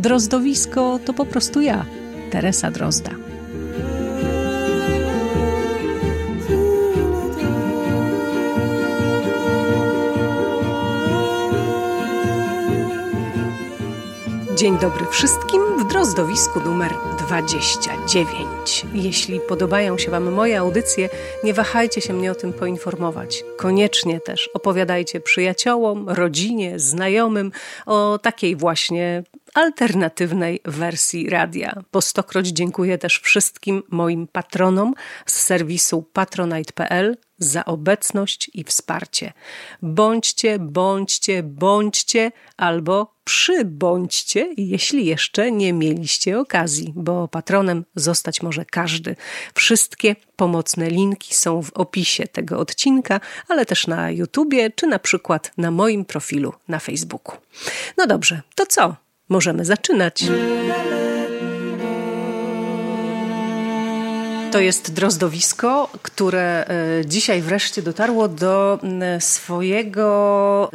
[0.00, 1.84] Drozdowisko to po prostu ja,
[2.30, 3.10] Teresa Drozda.
[14.54, 18.86] Dzień dobry wszystkim w Drozdowisku numer 29.
[18.94, 21.08] Jeśli podobają się Wam moje audycje,
[21.44, 23.44] nie wahajcie się mnie o tym poinformować.
[23.56, 27.52] Koniecznie też opowiadajcie przyjaciołom, rodzinie, znajomym
[27.86, 29.22] o takiej właśnie
[29.54, 31.82] alternatywnej wersji radia.
[31.90, 34.94] Po stokroć dziękuję też wszystkim moim patronom
[35.26, 39.32] z serwisu patronite.pl za obecność i wsparcie.
[39.82, 49.16] Bądźcie, bądźcie, bądźcie albo przybądźcie, jeśli jeszcze nie mieliście okazji, bo patronem zostać może każdy.
[49.54, 55.52] Wszystkie pomocne linki są w opisie tego odcinka, ale też na YouTubie czy na przykład
[55.56, 57.36] na moim profilu na Facebooku.
[57.96, 59.09] No dobrze, to co?
[59.30, 60.24] Możemy zaczynać.
[64.52, 68.78] To jest drozdowisko, które e, dzisiaj wreszcie dotarło do
[69.20, 70.70] swojego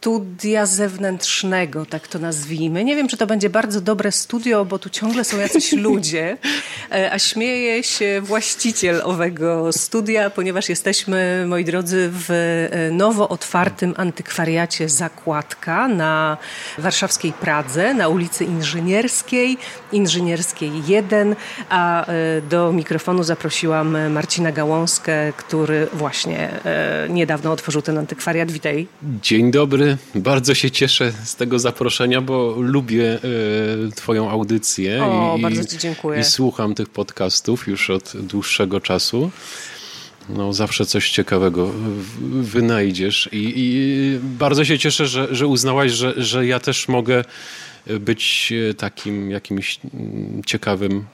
[0.00, 2.84] studia zewnętrznego, tak to nazwijmy.
[2.84, 6.36] Nie wiem, czy to będzie bardzo dobre studio, bo tu ciągle są jacyś ludzie,
[6.92, 13.94] e, a śmieje się właściciel owego studia, ponieważ jesteśmy, moi drodzy, w e, nowo otwartym
[13.96, 16.36] antykwariacie Zakładka na
[16.78, 19.58] warszawskiej Pradze, na ulicy Inżynierskiej,
[19.92, 21.36] Inżynierskiej 1,
[21.68, 26.50] a e, do mikrofonu zaprosiłam Marcina Gałąskę, który właśnie
[27.08, 28.50] niedawno otworzył ten antykwariat.
[28.50, 28.86] Witaj.
[29.22, 29.87] Dzień dobry.
[30.14, 33.18] Bardzo się cieszę z tego zaproszenia, bo lubię
[33.88, 35.04] y, Twoją audycję.
[35.04, 36.20] O, i, bardzo Ci dziękuję.
[36.20, 39.30] I słucham tych podcastów już od dłuższego czasu.
[40.28, 41.70] No, zawsze coś ciekawego
[42.42, 43.28] wynajdziesz.
[43.32, 47.24] I, i bardzo się cieszę, że, że uznałaś, że, że ja też mogę
[48.00, 49.80] być takim jakimś
[50.46, 51.04] ciekawym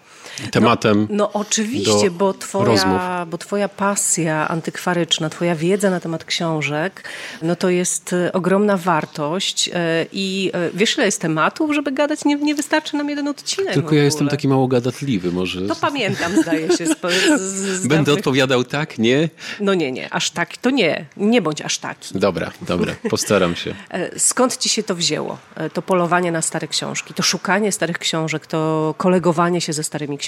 [0.50, 1.06] tematem.
[1.10, 7.08] No, no oczywiście, bo twoja, bo twoja pasja antykwaryczna, twoja wiedza na temat książek,
[7.42, 12.24] no to jest e, ogromna wartość e, i e, wiesz ile jest tematów, żeby gadać,
[12.24, 13.74] nie, nie wystarczy nam jeden odcinek.
[13.74, 15.62] Tylko ja jestem taki mało gadatliwy może.
[15.62, 16.86] To pamiętam, zdaje się.
[16.86, 17.00] Z,
[17.40, 19.28] z Będę odpowiadał tak, nie?
[19.60, 22.18] No nie, nie, aż tak, to nie, nie bądź aż taki.
[22.18, 23.74] Dobra, dobra, postaram się.
[24.16, 25.38] Skąd ci się to wzięło?
[25.72, 30.23] To polowanie na stare książki, to szukanie starych książek, to kolegowanie się ze starymi książkami?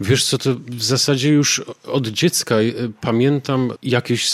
[0.00, 4.28] Wiesz co, to w zasadzie już od dziecka e, pamiętam jakieś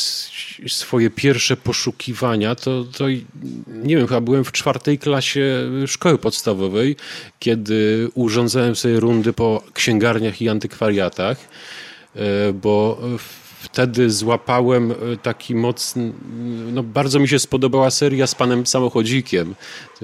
[0.68, 2.54] swoje pierwsze poszukiwania.
[2.54, 3.08] To, to
[3.66, 6.96] nie wiem, chyba byłem w czwartej klasie szkoły podstawowej,
[7.38, 11.38] kiedy urządzałem sobie rundy po księgarniach i antykwariatach,
[12.16, 13.00] e, bo
[13.62, 16.12] wtedy złapałem e, taki mocny,
[16.72, 19.54] no bardzo mi się spodobała seria z panem samochodzikiem.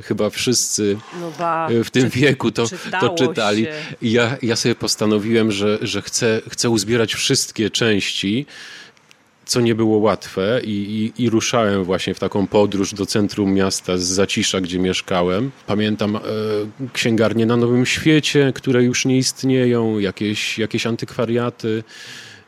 [0.02, 2.64] Chyba wszyscy no ba, e, w tym czy, wieku to,
[3.00, 3.66] to czytali.
[4.02, 8.46] I ja, ja sobie postanowiłem, że, że chcę, chcę uzbierać wszystkie części
[9.48, 13.98] co nie było łatwe i, i, i, ruszałem właśnie w taką podróż do centrum miasta
[13.98, 15.50] z Zacisza, gdzie mieszkałem.
[15.66, 16.20] Pamiętam e,
[16.92, 21.84] księgarnie na Nowym Świecie, które już nie istnieją, jakieś, jakieś antykwariaty.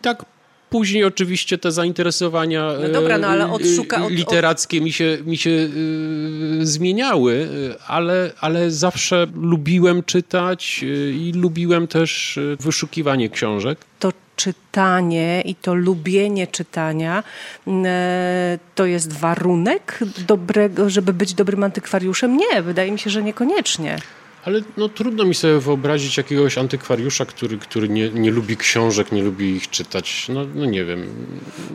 [0.03, 0.25] Tak
[0.71, 5.51] Później oczywiście te zainteresowania no dobra, no ale odszuka, od, literackie mi się, mi się
[5.51, 7.49] y, zmieniały,
[7.87, 10.81] ale, ale zawsze lubiłem czytać
[11.13, 13.79] i lubiłem też wyszukiwanie książek.
[13.99, 17.23] To czytanie i to lubienie czytania
[18.75, 22.37] to jest warunek dobrego, żeby być dobrym antykwariuszem?
[22.37, 23.99] Nie, wydaje mi się, że niekoniecznie.
[24.45, 29.23] Ale no, trudno mi sobie wyobrazić jakiegoś antykwariusza, który, który nie, nie lubi książek, nie
[29.23, 30.27] lubi ich czytać.
[30.29, 31.07] No, no nie wiem.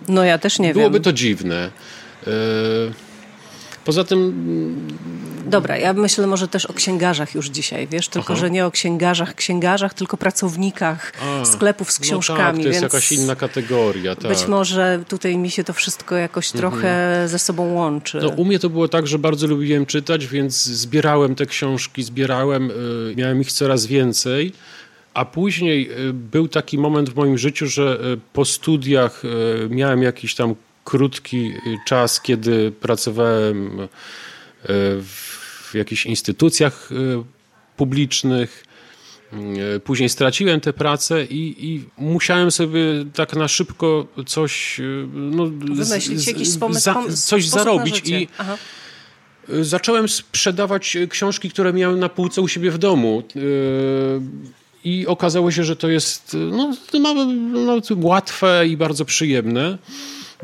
[0.07, 0.91] No ja też nie Byłoby wiem.
[0.91, 1.71] Byłoby to dziwne.
[2.25, 3.04] Yy
[3.85, 4.33] Poza tym.
[5.45, 8.41] Dobra, ja myślę może też o księgarzach już dzisiaj, wiesz, tylko Aha.
[8.41, 12.39] że nie o księgarzach, księgarzach, tylko pracownikach A, sklepów z książkami.
[12.39, 14.15] No tak, to jest jakaś inna kategoria.
[14.15, 14.31] Tak.
[14.31, 16.61] Być może tutaj mi się to wszystko jakoś mhm.
[16.61, 18.19] trochę ze sobą łączy.
[18.21, 22.71] No, u mnie to było tak, że bardzo lubiłem czytać, więc zbierałem te książki, zbierałem,
[22.71, 24.51] y, miałem ich coraz więcej.
[25.13, 29.21] A później y, był taki moment w moim życiu, że y, po studiach
[29.69, 30.55] miałem jakiś tam
[30.85, 31.53] krótki
[31.85, 33.87] czas, kiedy pracowałem e,
[35.01, 35.45] w
[35.75, 36.89] w jakichś instytucjach
[37.77, 38.65] publicznych.
[39.83, 42.79] Później straciłem tę pracę i, i, musiałem sobie
[43.13, 44.81] tak na szybko coś.
[45.13, 48.01] No, Wymyślić jakiś pomysł, za, coś zarobić.
[48.09, 48.57] I Aha.
[49.61, 53.23] zacząłem sprzedawać książki, które miałem na półce u siebie w domu.
[54.83, 56.73] I okazało się, że to jest no,
[57.51, 59.77] no, łatwe i bardzo przyjemne.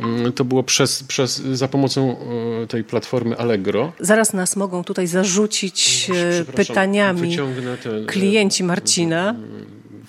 [0.02, 2.16] Mm, to było przez, przez, za pomocą
[2.64, 3.92] e, tej platformy Allegro.
[4.00, 6.10] Zaraz nas mogą tutaj zarzucić
[6.40, 7.38] e, pytaniami
[7.84, 9.36] ten, klienci Marcina.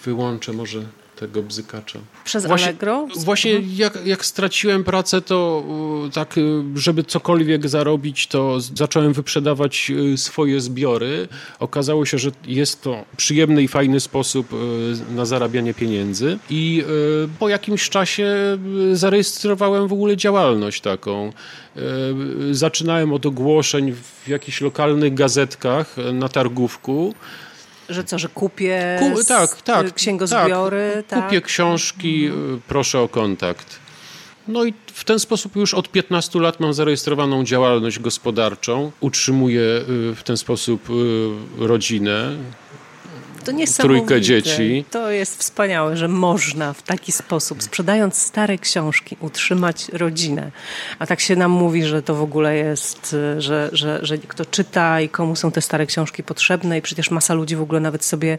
[0.05, 0.83] Wyłączę może
[1.23, 1.99] tego bzykacza.
[2.25, 3.07] Przez właśnie, Allegro?
[3.17, 3.75] Właśnie mhm.
[3.77, 5.65] jak, jak straciłem pracę, to
[6.13, 11.29] tak, y, żeby cokolwiek zarobić, to zacząłem wyprzedawać y, swoje zbiory.
[11.59, 14.57] Okazało się, że jest to przyjemny i fajny sposób y,
[15.15, 16.85] na zarabianie pieniędzy i
[17.39, 18.59] po jakimś czasie
[18.93, 21.33] zarejestrowałem w ogóle działalność taką.
[22.51, 27.15] Zaczynałem od ogłoszeń w jakichś lokalnych gazetkach na targówku.
[27.89, 31.05] Że co, że kupię Ku, tak, tak, księgozbiory?
[31.09, 32.31] Tak, kupię książki,
[32.69, 33.83] proszę o kontakt.
[34.49, 38.93] No i w ten sposób już od 15 lat mam zarejestrowaną działalność gospodarczą.
[39.01, 42.37] Utrzymuję y, w ten sposób y, rodzinę.
[43.45, 44.85] To Trójkę dzieci.
[44.91, 50.51] To jest wspaniałe, że można w taki sposób, sprzedając stare książki, utrzymać rodzinę.
[50.99, 55.01] A tak się nam mówi, że to w ogóle jest, że, że, że kto czyta
[55.01, 58.39] i komu są te stare książki potrzebne i przecież masa ludzi w ogóle nawet sobie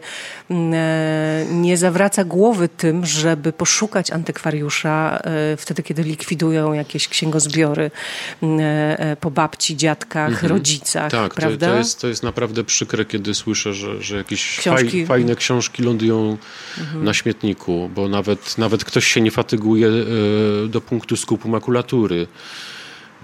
[0.50, 7.90] mm, e, nie zawraca głowy tym, żeby poszukać antykwariusza e, wtedy, kiedy likwidują jakieś księgozbiory
[8.42, 10.52] mm, e, po babci, dziadkach, mhm.
[10.52, 11.10] rodzicach.
[11.10, 11.66] Tak, prawda?
[11.66, 15.08] To, to, jest, to jest naprawdę przykre, kiedy słyszę, że, że jakieś książki książki.
[15.08, 16.36] fajne książki lądują
[16.78, 17.04] mhm.
[17.04, 22.26] na śmietniku, bo nawet, nawet ktoś się nie fatyguje e, do punktu skupu makulatury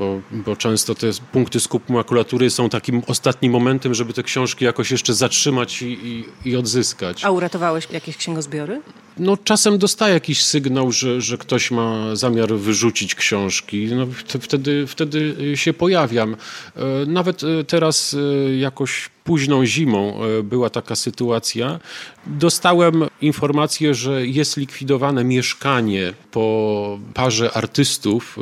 [0.00, 4.90] bo, bo często te punkty skupu makulatury są takim ostatnim momentem, żeby te książki jakoś
[4.90, 7.24] jeszcze zatrzymać i, i, i odzyskać.
[7.24, 8.80] A uratowałeś jakieś księgozbiory?
[9.20, 13.86] No czasem dostaję jakiś sygnał, że, że ktoś ma zamiar wyrzucić książki.
[13.86, 14.06] No,
[14.40, 16.36] wtedy, wtedy się pojawiam.
[16.76, 21.80] E, nawet e, teraz e, jakoś późną zimą była taka sytuacja.
[22.26, 28.38] Dostałem informację, że jest likwidowane mieszkanie po parze artystów,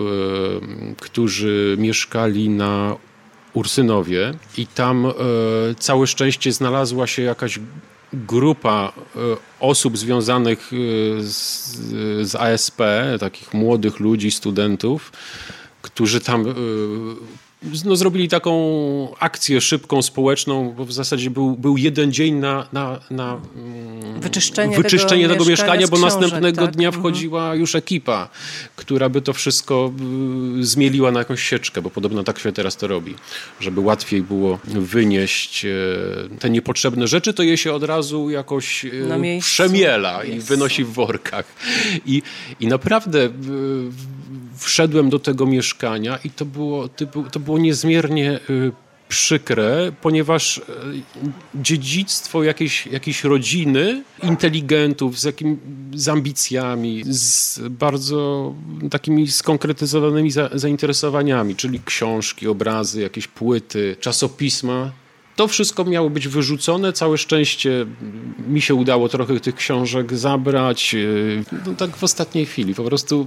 [1.00, 2.96] którzy mieszkali na
[3.54, 5.12] Ursynowie i tam
[5.78, 7.58] całe szczęście znalazła się jakaś
[8.12, 9.20] grupa e,
[9.60, 10.76] osób związanych e,
[11.22, 11.76] z,
[12.22, 12.81] z ASP,
[13.20, 15.12] takich młodych ludzi, studentów,
[15.82, 16.55] którzy tam e,
[17.84, 23.00] no, zrobili taką akcję szybką, społeczną, bo w zasadzie był, był jeden dzień na, na,
[23.10, 26.75] na mm, wyczyszczenie, wyczyszczenie tego, tego mieszkania, bo książek, następnego tak?
[26.75, 27.02] dnia mhm.
[27.02, 28.28] wchodziła już ekipa,
[28.76, 29.93] która by to wszystko
[30.58, 33.14] y, zmieliła na jakąś sieczkę, bo podobno tak się teraz to robi,
[33.61, 35.69] żeby łatwiej było wynieść e,
[36.38, 41.44] te niepotrzebne rzeczy, to je się od razu jakoś e, przemiela i wynosi w workach.
[42.06, 42.22] I,
[42.61, 43.28] i naprawdę
[44.58, 46.88] wszedłem do tego mieszkania i to było,
[47.32, 48.72] to było niezmiernie y,
[49.08, 50.62] przykre, ponieważ y,
[51.55, 55.58] dziedzictwo jakiejś, jakiejś rodziny, inteligentów z, jakim,
[55.94, 58.55] z ambicjami, z bardzo
[58.90, 64.90] takimi skonkretyzowanymi za, zainteresowaniami, czyli książki, obrazy, jakieś płyty, czasopisma.
[65.37, 66.92] To wszystko miało być wyrzucone.
[66.92, 67.87] Całe szczęście
[68.49, 70.94] mi się udało trochę tych książek zabrać.
[70.94, 72.75] Y, no, tak w ostatniej chwili.
[72.75, 73.26] Po prostu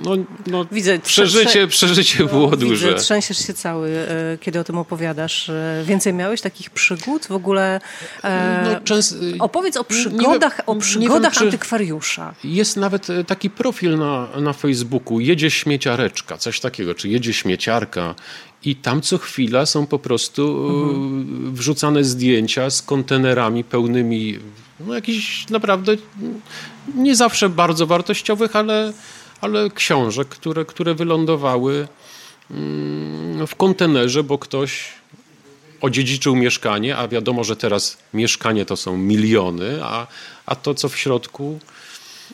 [0.00, 0.16] no,
[0.46, 2.88] no, widzę, przeżycie, przeżycie było no, duże.
[2.88, 5.48] Widzę, trzęsiesz się cały, e, kiedy o tym opowiadasz.
[5.48, 7.26] E, więcej miałeś takich przygód?
[7.26, 7.80] W ogóle
[8.24, 12.34] e, no, częst, opowiedz o przygodach, wiem, o przygodach wiem, antykwariusza.
[12.44, 18.14] Jest nawet taki profil na, na Facebooku, jedzie śmieciareczka, coś takiego, czy jedzie śmieciarka
[18.64, 21.54] i tam co chwila są po prostu mhm.
[21.54, 24.38] wrzucane zdjęcia z kontenerami pełnymi
[24.86, 25.96] no, jakichś naprawdę
[26.94, 28.92] nie zawsze bardzo wartościowych, ale
[29.42, 31.88] ale książek, które, które wylądowały
[32.50, 34.88] mm, w kontenerze, bo ktoś
[35.80, 40.06] odziedziczył mieszkanie, a wiadomo, że teraz mieszkanie to są miliony, a,
[40.46, 41.58] a to, co w środku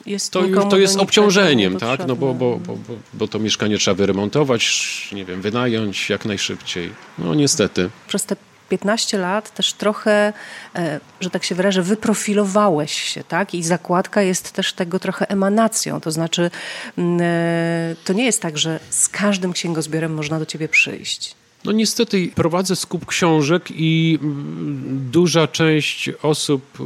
[0.06, 2.06] jest to, to jest obciążeniem, tak?
[2.06, 2.78] No bo, bo, bo,
[3.14, 6.92] bo to mieszkanie trzeba wyremontować, nie wiem, wynająć jak najszybciej.
[7.18, 7.90] No niestety.
[8.08, 8.36] Przez te
[8.68, 10.32] 15 lat też trochę,
[10.74, 13.54] e, że tak się wyrażę, wyprofilowałeś się, tak?
[13.54, 16.00] I zakładka jest też tego trochę emanacją.
[16.00, 16.50] To znaczy,
[16.98, 21.34] mm, e, to nie jest tak, że z każdym księgozbiorem można do ciebie przyjść.
[21.64, 26.84] No niestety prowadzę skup książek i mm, duża część osób, y,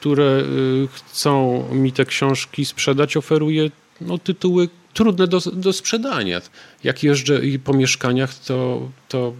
[0.00, 0.42] które
[0.84, 6.40] y, chcą mi te książki sprzedać, oferuje no, tytuły trudne do, do sprzedania.
[6.84, 9.32] Jak jeżdżę po mieszkaniach, to, to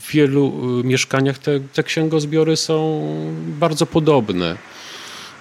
[0.00, 0.52] w wielu
[0.84, 3.02] mieszkaniach te, te księgozbiory są
[3.46, 4.56] bardzo podobne.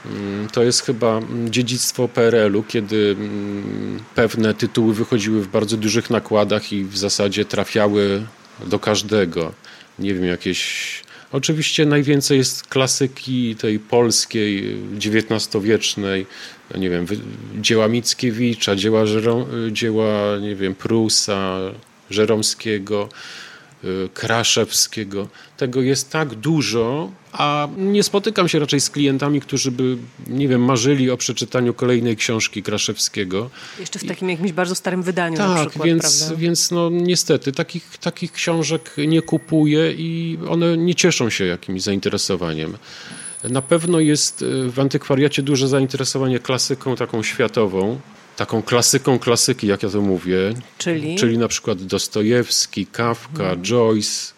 [0.06, 1.20] Mm, to jest chyba
[1.50, 8.26] dziedzictwo PRL-u, kiedy mm, pewne tytuły wychodziły w bardzo dużych nakładach i w zasadzie trafiały
[8.66, 9.54] do każdego.
[10.00, 11.06] Nie wiem, jakieś.
[11.32, 16.26] Oczywiście najwięcej jest klasyki tej polskiej, XIX-wiecznej,
[16.78, 17.06] nie wiem,
[17.56, 19.04] dzieła Mickiewicza, dzieła,
[19.72, 21.58] dzieła nie wiem, Prusa,
[22.10, 23.10] Żeromskiego.
[23.84, 25.28] Y, Kraszewskiego.
[25.58, 30.66] Tego jest tak dużo, a nie spotykam się raczej z klientami, którzy by, nie wiem,
[30.66, 33.50] marzyli o przeczytaniu kolejnej książki Kraszewskiego.
[33.80, 36.36] Jeszcze w takim jakimś bardzo starym wydaniu tak, na przykład, więc, prawda?
[36.42, 42.78] więc no niestety takich, takich książek nie kupuję i one nie cieszą się jakimś zainteresowaniem.
[43.44, 48.00] Na pewno jest y, w antykwariacie duże zainteresowanie klasyką taką światową
[48.38, 50.54] taką klasyką klasyki, jak ja to mówię.
[50.78, 51.16] Czyli?
[51.16, 53.64] Czyli na przykład Dostojewski, Kafka, hmm.
[53.64, 54.34] Joyce,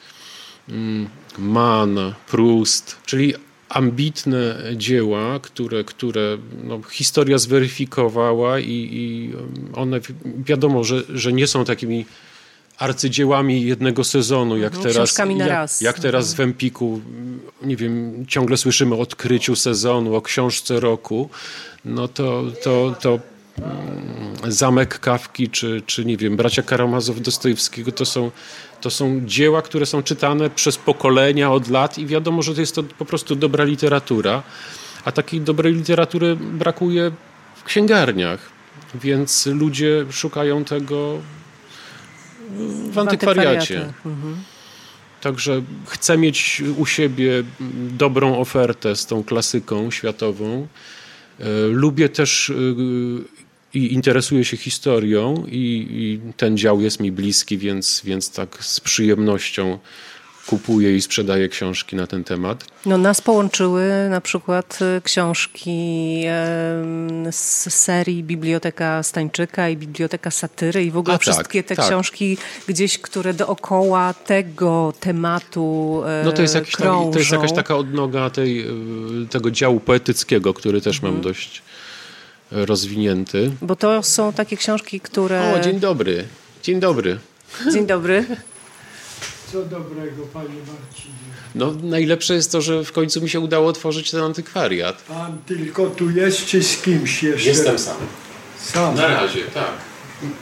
[0.70, 3.34] mm, Mann, Proust, czyli
[3.70, 9.34] ambitne dzieła, które, które no, historia zweryfikowała i, i
[9.74, 10.00] one
[10.38, 12.06] wiadomo, że, że nie są takimi
[12.78, 17.02] arcydziełami jednego sezonu, jak mhm, teraz, jak, jak teraz w Empiku,
[17.62, 21.30] nie wiem, ciągle słyszymy o odkryciu sezonu, o książce roku,
[21.86, 23.20] no to, to, to
[24.48, 28.32] Zamek Kawki, czy, czy nie wiem, Bracia Karamazow Dostojewskiego, to są,
[28.82, 32.76] to są dzieła, które są czytane przez pokolenia od lat i wiadomo, że to jest
[32.76, 34.44] to po prostu dobra literatura,
[35.06, 37.12] a takiej dobrej literatury brakuje
[37.56, 38.50] w księgarniach,
[38.96, 41.20] więc ludzie szukają tego
[42.92, 43.94] w antykwariacie.
[44.06, 44.38] Mhm.
[45.22, 47.44] Także chcę mieć u siebie
[47.98, 50.68] dobrą ofertę z tą klasyką światową.
[51.40, 52.54] E, lubię też e,
[53.78, 58.80] i interesuję się historią i, i, ten dział jest mi bliski, więc, więc tak z
[58.80, 59.80] przyjemnością
[60.48, 62.66] kupuję i sprzedaję książki na ten temat.
[62.86, 66.24] No nas połączyły na przykład y, książki
[67.32, 71.76] z serii Biblioteka Stańczyka i Biblioteka Satyry i w ogóle A, tak, wszystkie tak, te
[71.76, 71.86] tak.
[71.86, 77.76] książki gdzieś, które dookoła tego tematu e, no to jest, jakiś to jest jakaś taka
[77.78, 78.66] odnoga tej, e,
[79.30, 81.24] tego działu poetyckiego, który też mam mhm.
[81.24, 81.62] dość
[82.52, 83.52] rozwinięty.
[83.62, 85.56] Bo to są takie książki, które...
[85.60, 86.24] O, dzień dobry.
[86.64, 87.20] Dzień dobry.
[87.74, 88.26] Dzień dobry.
[89.52, 91.16] Co dobrego, panie Marcinie?
[91.56, 95.02] No, najlepsze jest to, że w końcu mi się udało otworzyć ten antykwariat.
[95.02, 97.50] Pan tylko tu jest, czy z kimś jeszcze?
[97.50, 97.96] Jestem sam.
[98.60, 98.96] Sam?
[98.96, 99.72] Na razie, tak.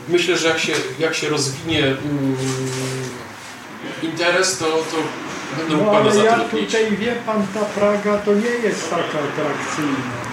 [0.10, 2.36] Myślę, że jak się, jak się rozwinie mm,
[4.04, 4.98] interes, to, to
[5.58, 6.74] będę mógł no, pana zatrudnić.
[6.74, 10.25] ja tutaj, wie pan, ta Praga to nie jest taka atrakcyjna.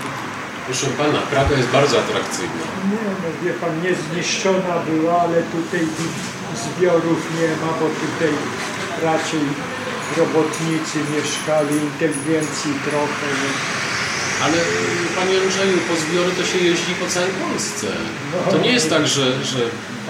[0.67, 2.65] Proszę pana, Praga jest bardzo atrakcyjna.
[2.93, 5.87] Nie, no wie pan, niezniszczona była, ale tutaj
[6.63, 8.35] zbiorów nie ma, bo tutaj
[9.03, 9.45] raczej
[10.19, 13.27] robotnicy mieszkali, inteligencji trochę.
[13.41, 13.49] No.
[14.45, 14.57] Ale
[15.17, 17.87] panie Andrzeju, po zbiory to się jeździ po całej Polsce.
[18.33, 19.59] No, to nie jest tak, że, że...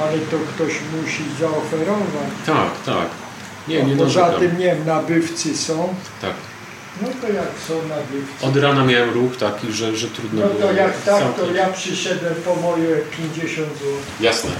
[0.02, 2.30] Ale to ktoś musi zaoferować.
[2.47, 3.06] Tak, tak.
[3.68, 5.94] Nie, nie Poza tym, nie wiem, nabywcy są.
[6.21, 6.35] Tak.
[7.02, 8.46] No to jak są nabywcy.
[8.46, 10.61] Od rana miałem ruch taki, że, że trudno no było.
[10.61, 13.88] No to jak tak, to ja przyszedłem po moje 50 zł.
[14.20, 14.50] Jasne.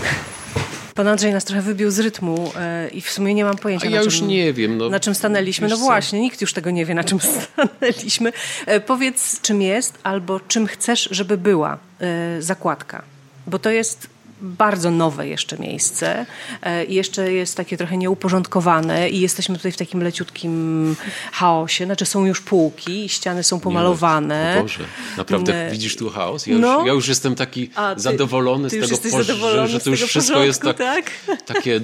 [0.95, 3.91] Pan Andrzej nas trochę wybił z rytmu e, i w sumie nie mam pojęcia, A
[3.91, 4.79] ja już nie wiem.
[4.79, 5.69] No, na czym stanęliśmy.
[5.69, 7.19] No właśnie, nikt już tego nie wie, na czym
[7.51, 8.33] stanęliśmy.
[8.67, 13.03] E, powiedz, czym jest albo czym chcesz, żeby była e, zakładka.
[13.47, 14.07] Bo to jest
[14.43, 16.27] bardzo nowe jeszcze miejsce
[16.63, 20.97] e, i jeszcze jest takie trochę nieuporządkowane i jesteśmy tutaj w takim leciutkim
[21.33, 21.85] chaosie.
[21.85, 24.55] Znaczy są już półki i ściany są pomalowane.
[24.57, 24.85] Nie, Boże,
[25.17, 26.47] naprawdę e, widzisz tu chaos?
[26.47, 26.79] Ja, no.
[26.79, 30.03] już, ja już jestem taki ty, zadowolony ty z tego, poż- że, że to już
[30.03, 31.11] wszystko porządku, jest tak, tak?
[31.55, 31.81] takie e,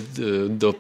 [0.49, 0.75] do,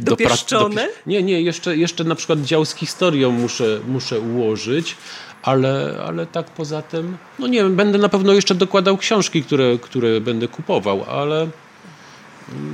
[0.00, 0.16] do, do,
[0.50, 0.70] do
[1.06, 4.96] Nie, nie, jeszcze, jeszcze na przykład dział z historią muszę, muszę ułożyć,
[5.42, 9.78] ale, ale tak poza tym, no nie wiem, będę na pewno jeszcze dokładał książki, które,
[9.78, 11.48] które będę kupował, ale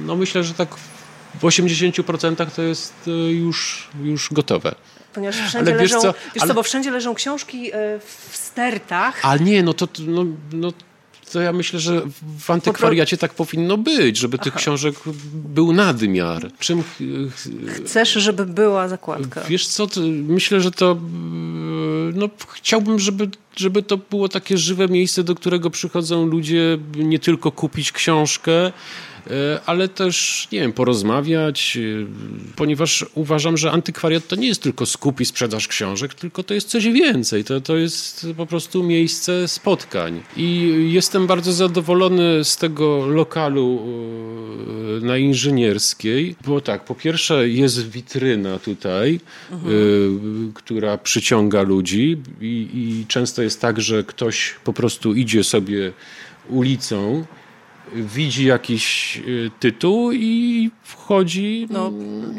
[0.07, 0.69] no myślę, że tak
[1.41, 4.75] w 80% to jest e, już, już gotowe.
[5.15, 6.49] Ponieważ wszędzie ale leżą, wiesz co, wiesz ale...
[6.49, 7.99] co, bo wszędzie leżą książki e,
[8.31, 9.21] w stertach.
[9.23, 10.73] A nie, no to, no, no
[11.29, 12.03] to ja myślę, że
[12.39, 14.45] w antykwariacie tak powinno być, żeby Aha.
[14.45, 14.95] tych książek
[15.33, 16.51] był nadmiar.
[16.59, 16.83] Czym
[17.69, 19.41] chcesz, żeby była zakładka?
[19.49, 19.87] Wiesz co,
[20.23, 20.97] myślę, że to
[22.15, 27.53] no, chciałbym, żeby, żeby to było takie żywe miejsce, do którego przychodzą ludzie nie tylko
[27.53, 28.73] kupić książkę,
[29.31, 32.07] E, ale też, nie wiem, porozmawiać, e,
[32.57, 36.69] ponieważ uważam, że antykwariat to nie jest tylko skup i sprzedaż książek, tylko to jest
[36.69, 37.45] coś więcej.
[37.45, 40.23] To, to jest po prostu miejsce spotkań.
[40.37, 43.79] I jestem bardzo zadowolony z tego lokalu,
[45.03, 50.53] na inżynierskiej, bo tak, po pierwsze jest witryna tutaj, mhm.
[50.55, 55.93] która przyciąga ludzi i, i często jest tak, że ktoś po prostu idzie sobie
[56.49, 57.25] ulicą,
[57.95, 61.67] widzi jakiś y, tytuł i wchodzi.
[61.71, 61.93] No,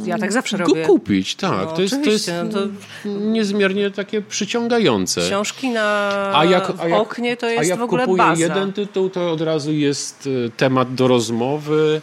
[0.06, 0.86] ja tak zawsze go robię.
[0.86, 1.68] kupić, tak.
[1.68, 2.68] No, to, jest, to jest no to...
[3.10, 5.22] niezmiernie takie przyciągające.
[5.22, 8.44] Książki na a jak, a jak, oknie to jest a jak w ogóle kupuję baza.
[8.44, 12.02] jeden tytuł, to od razu jest y, temat do rozmowy.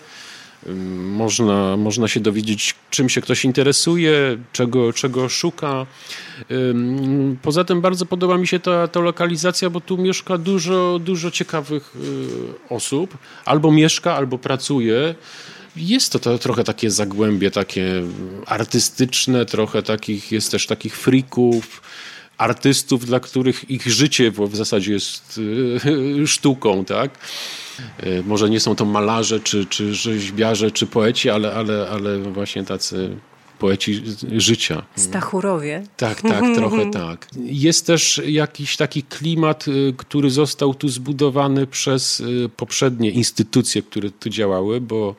[1.02, 5.86] Można, można się dowiedzieć, czym się ktoś interesuje, czego, czego szuka.
[7.42, 11.96] Poza tym bardzo podoba mi się ta, ta lokalizacja, bo tu mieszka dużo, dużo ciekawych
[11.96, 13.18] y, osób.
[13.44, 15.14] Albo mieszka, albo pracuje.
[15.76, 18.02] Jest to, to trochę takie zagłębie, takie
[18.46, 21.82] artystyczne, trochę takich, jest też takich frików
[22.38, 25.40] artystów, dla których ich życie w zasadzie jest
[26.18, 27.18] y, sztuką, tak?
[28.04, 32.64] Y, może nie są to malarze, czy, czy rzeźbiarze, czy poeci, ale, ale, ale właśnie
[32.64, 33.16] tacy
[33.58, 34.02] poeci
[34.36, 34.82] życia.
[34.96, 35.82] Stachurowie.
[35.96, 37.28] Tak, tak, trochę tak.
[37.44, 42.22] Jest też jakiś taki klimat, y, który został tu zbudowany przez
[42.56, 45.14] poprzednie instytucje, które tu działały, bo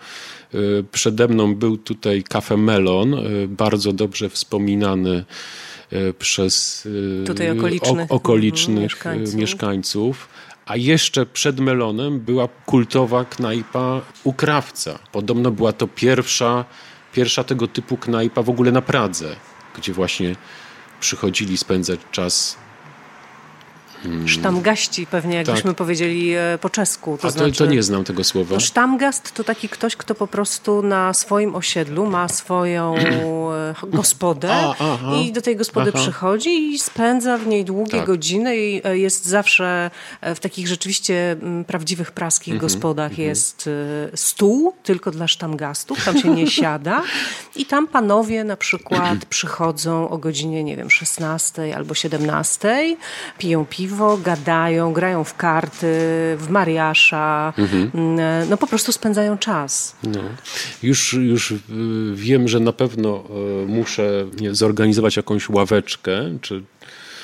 [0.92, 3.16] przede mną był tutaj Cafe Melon,
[3.48, 5.26] bardzo dobrze wspominany E,
[6.20, 6.88] przez
[7.24, 9.36] e, Tutaj okolicznych, okolicznych mieszkańców.
[9.36, 10.30] mieszkańców.
[10.66, 15.00] A jeszcze przed Melonem była kultowa knajpa Ukrawca.
[15.12, 16.66] Podobno była to pierwsza,
[17.14, 19.36] pierwsza tego typu knajpa w ogóle na Pradze,
[19.78, 20.36] gdzie właśnie
[21.00, 22.58] przychodzili spędzać czas
[24.04, 24.28] Hmm.
[24.28, 25.78] Sztamgaści pewnie, jakbyśmy tak.
[25.78, 27.18] powiedzieli e, po czesku.
[27.22, 28.60] To A to, znaczy, to nie znam tego słowa.
[28.60, 34.76] Sztamgast to taki ktoś, kto po prostu na swoim osiedlu ma swoją e, gospodę a,
[35.22, 36.04] i do tej gospody aha.
[36.04, 38.08] przychodzi i spędza w niej długie tak.
[38.08, 41.36] godziny i e, jest zawsze w takich rzeczywiście
[41.68, 43.28] prawdziwych praskich mhm, gospodach mhm.
[43.28, 43.70] jest
[44.16, 47.04] stół tylko dla sztamgastów, tam się nie siada
[47.56, 52.98] i tam panowie na przykład przychodzą o godzinie, nie wiem, 16 albo 17,
[53.38, 55.88] piją piwo piwo, gadają, grają w karty,
[56.38, 57.92] w mariasza, mhm.
[57.94, 59.96] Mm, no po prostu spędzają czas.
[60.04, 60.20] No.
[60.84, 61.58] Już, już y,
[62.14, 63.24] wiem, że na pewno
[63.64, 66.64] y, muszę zorganizować jakąś ławeczkę, czy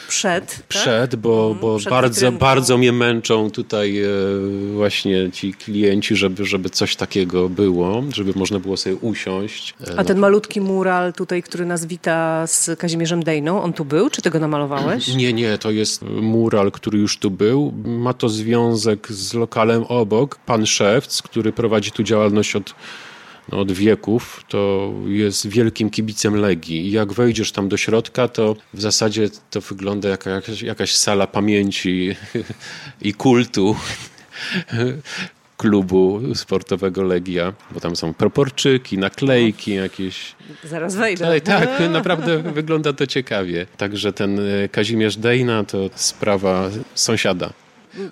[0.07, 0.55] przed.
[0.55, 0.67] Tak?
[0.67, 4.07] Przed, bo, mhm, bo przed bardzo, bardzo mnie męczą tutaj e,
[4.73, 9.73] właśnie ci klienci, żeby, żeby coś takiego było, żeby można było sobie usiąść.
[9.87, 14.09] E, A ten malutki mural tutaj, który nas wita z Kazimierzem Dejną, on tu był?
[14.09, 15.15] Czy ty go namalowałeś?
[15.15, 17.73] Nie, nie, to jest mural, który już tu był.
[17.85, 20.35] Ma to związek z lokalem obok.
[20.45, 22.75] Pan Szewc, który prowadzi tu działalność od
[23.51, 26.87] no, od wieków, to jest wielkim kibicem Legii.
[26.87, 31.27] I jak wejdziesz tam do środka, to w zasadzie to wygląda jak jakaś, jakaś sala
[31.27, 32.15] pamięci
[33.01, 33.75] i kultu
[35.57, 40.35] klubu sportowego Legia, bo tam są proporczyki, naklejki jakieś.
[40.63, 41.41] Zaraz wejdę.
[41.41, 43.65] Tak, tak naprawdę wygląda to ciekawie.
[43.77, 47.53] Także ten e, Kazimierz Dejna to sprawa sąsiada.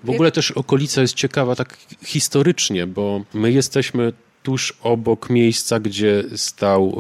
[0.04, 6.24] W ogóle też okolica jest ciekawa tak historycznie, bo my jesteśmy tuż obok miejsca, gdzie
[6.36, 6.98] stał,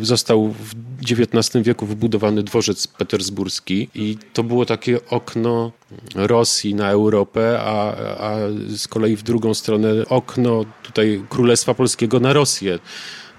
[0.00, 0.74] e, został w
[1.10, 5.72] XIX wieku wybudowany dworzec petersburski i to było takie okno
[6.14, 8.36] Rosji na Europę, a, a
[8.68, 12.78] z kolei w drugą stronę okno tutaj Królestwa Polskiego na Rosję.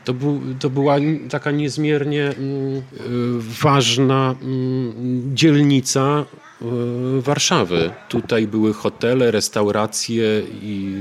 [0.05, 0.95] To, był, to była
[1.29, 2.81] taka niezmiernie mm, e,
[3.61, 6.25] ważna mm, dzielnica
[7.19, 7.91] Warszawy.
[8.09, 10.95] Tutaj były hotele, restauracje i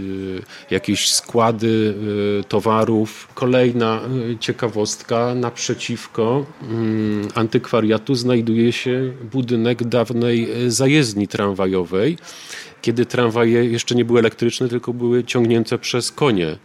[0.70, 1.94] e, jakieś składy
[2.40, 3.28] e, towarów.
[3.34, 4.00] Kolejna
[4.40, 12.18] ciekawostka, naprzeciwko mm, antykwariatu znajduje się budynek dawnej zajezdni tramwajowej,
[12.82, 16.56] kiedy tramwaje jeszcze nie były elektryczne, tylko były ciągnięte przez konie.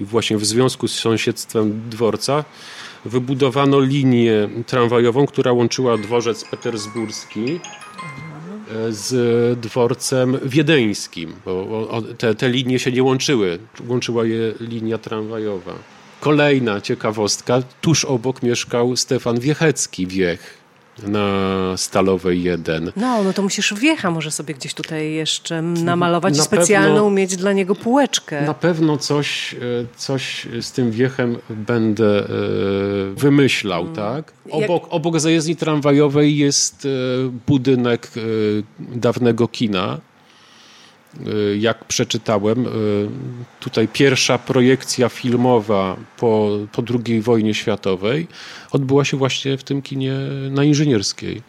[0.00, 2.44] I właśnie w związku z sąsiedztwem dworca
[3.04, 7.60] wybudowano linię tramwajową, która łączyła dworzec petersburski
[8.90, 13.58] z dworcem wiedeńskim, bo te, te linie się nie łączyły.
[13.88, 15.74] Łączyła je linia tramwajowa.
[16.20, 20.59] Kolejna ciekawostka, tuż obok mieszkał Stefan Wiechecki, Wiech,
[21.08, 22.92] na Stalowej 1.
[22.96, 27.36] No, no to musisz wiecha może sobie gdzieś tutaj jeszcze namalować na specjalną pewno, mieć
[27.36, 28.42] dla niego półeczkę.
[28.42, 29.58] Na pewno coś, e,
[29.96, 32.28] coś z tym wiechem będę e,
[33.14, 33.96] wymyślał, hmm.
[33.96, 34.32] tak?
[34.50, 34.92] Obok, Jak...
[34.94, 36.88] obok zajezdni tramwajowej jest e,
[37.46, 38.10] budynek
[38.78, 39.98] dawnego kina,
[41.58, 42.70] jak przeczytałem, y,
[43.60, 48.26] tutaj pierwsza projekcja filmowa po, po II wojnie światowej
[48.70, 50.12] odbyła się właśnie w tym kinie
[50.50, 51.42] na Inżynierskiej.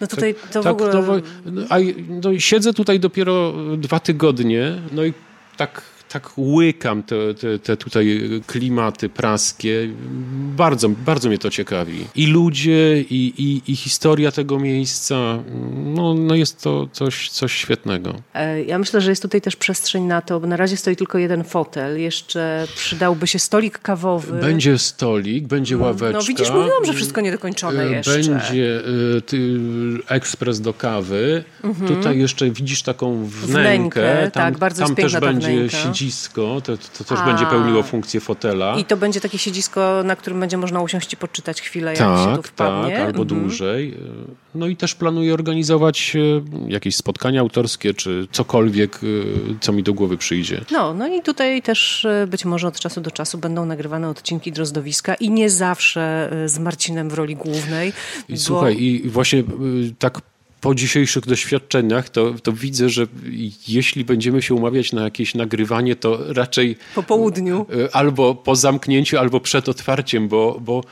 [0.00, 0.92] No tutaj to tak, w ogóle...
[0.92, 1.20] To,
[1.68, 1.76] a,
[2.08, 5.12] no, siedzę tutaj dopiero dwa tygodnie, no i
[5.56, 9.88] tak tak łykam te, te, te tutaj klimaty praskie.
[10.56, 12.04] Bardzo, bardzo mnie to ciekawi.
[12.14, 15.38] I ludzie, i, i, i historia tego miejsca.
[15.74, 18.14] No, no jest to coś, coś świetnego.
[18.34, 21.18] E, ja myślę, że jest tutaj też przestrzeń na to, bo na razie stoi tylko
[21.18, 22.00] jeden fotel.
[22.00, 24.40] Jeszcze przydałby się stolik kawowy.
[24.40, 25.86] Będzie stolik, będzie mm.
[25.86, 26.18] ławeczka.
[26.18, 28.18] No widzisz, mówiłam, że wszystko niedokończone e, jeszcze.
[28.18, 28.80] Będzie
[29.16, 29.58] y, ty,
[30.08, 31.44] ekspres do kawy.
[31.64, 31.96] Mhm.
[31.96, 33.46] Tutaj jeszcze widzisz taką wnękę.
[33.46, 35.78] wnękę tam, tak, bardzo tam też będzie wnęka.
[35.98, 37.26] Siedzisko, to, to też A.
[37.26, 38.76] będzie pełniło funkcję fotela.
[38.76, 42.30] I to będzie takie siedzisko, na którym będzie można usiąść i poczytać chwilę, jak tak,
[42.30, 42.96] się tu wpadnie.
[42.96, 43.40] Tak, albo mhm.
[43.40, 43.96] dłużej.
[44.54, 49.06] No i też planuję organizować e, jakieś spotkania autorskie, czy cokolwiek, e,
[49.60, 50.64] co mi do głowy przyjdzie.
[50.70, 54.52] No, no i tutaj też e, być może od czasu do czasu będą nagrywane odcinki
[54.52, 57.92] Drozdowiska i nie zawsze z Marcinem w roli głównej.
[58.28, 58.38] I bo...
[58.38, 59.44] Słuchaj, i właśnie
[59.98, 60.20] tak
[60.60, 63.06] po dzisiejszych doświadczeniach to, to widzę, że
[63.68, 69.40] jeśli będziemy się umawiać na jakieś nagrywanie, to raczej po południu albo po zamknięciu, albo
[69.40, 70.84] przed otwarciem, bo, bo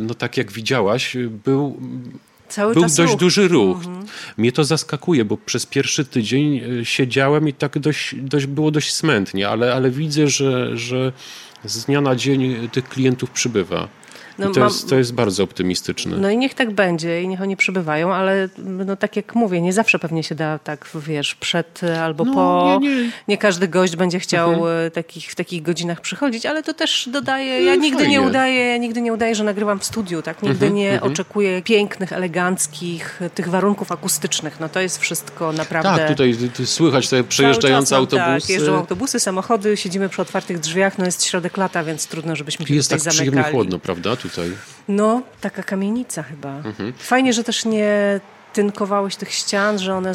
[0.00, 1.80] no tak jak widziałaś, był
[2.52, 3.16] Cały był dość ruch.
[3.20, 3.76] duży ruch.
[3.76, 4.06] Mhm.
[4.36, 8.94] Mnie to zaskakuje, bo przez pierwszy tydzień e, siedziałem i tak dość, dość było dość
[8.94, 11.12] smętnie, ale, ale widzę, że, że
[11.64, 13.88] z dnia na dzień tych klientów przybywa.
[14.38, 16.16] No, to, mam, jest, to jest bardzo optymistyczne.
[16.16, 19.72] No i niech tak będzie i niech oni przybywają, ale no tak jak mówię, nie
[19.72, 22.78] zawsze pewnie się da tak, wiesz, przed albo no, po.
[22.80, 23.10] Nie, nie.
[23.28, 24.86] nie, każdy gość będzie chciał mhm.
[24.86, 28.12] E, takich, w takich godzinach przychodzić, ale to też dodaje, no, ja nigdy fajnie.
[28.12, 30.42] nie udaję, ja nigdy nie udaję, że nagrywam w studiu, tak?
[30.42, 31.12] Nigdy mhm, nie mhm.
[31.12, 34.60] oczekuję pięknych, eleganckich, tych warunków akustycznych.
[34.60, 35.98] No to jest wszystko naprawdę...
[35.98, 38.40] Tak, tutaj słychać te przejeżdżające autobusy.
[38.40, 42.66] Tak, jeżdżą autobusy, samochody, siedzimy przy otwartych drzwiach, no jest środek lata, więc trudno, żebyśmy
[42.66, 43.26] się jest tutaj tak zamykali.
[43.26, 44.16] Jest tak przyjemnie chłodno, prawda?
[44.88, 46.56] No, taka kamienica chyba.
[46.56, 46.92] Mhm.
[46.98, 48.20] Fajnie, że też nie
[48.52, 50.12] tynkowałeś tych ścian, że one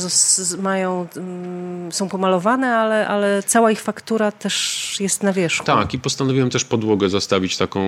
[0.61, 5.65] mają, mm, są pomalowane, ale, ale cała ich faktura też jest na wierzchu.
[5.65, 7.81] Tak, i postanowiłem też podłogę zostawić taką,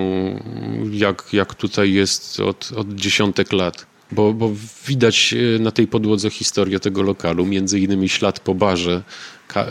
[0.92, 3.86] jak, jak tutaj jest od, od dziesiątek lat.
[4.12, 4.52] Bo, bo
[4.88, 9.04] widać e, na tej podłodze historię tego lokalu, między innymi ślad po barze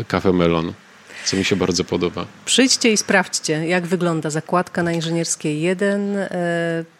[0.08, 0.72] Cafe Melon
[1.28, 2.26] co mi się bardzo podoba.
[2.44, 6.16] Przyjdźcie i sprawdźcie, jak wygląda zakładka na Inżynierskiej 1.
[6.16, 6.28] E,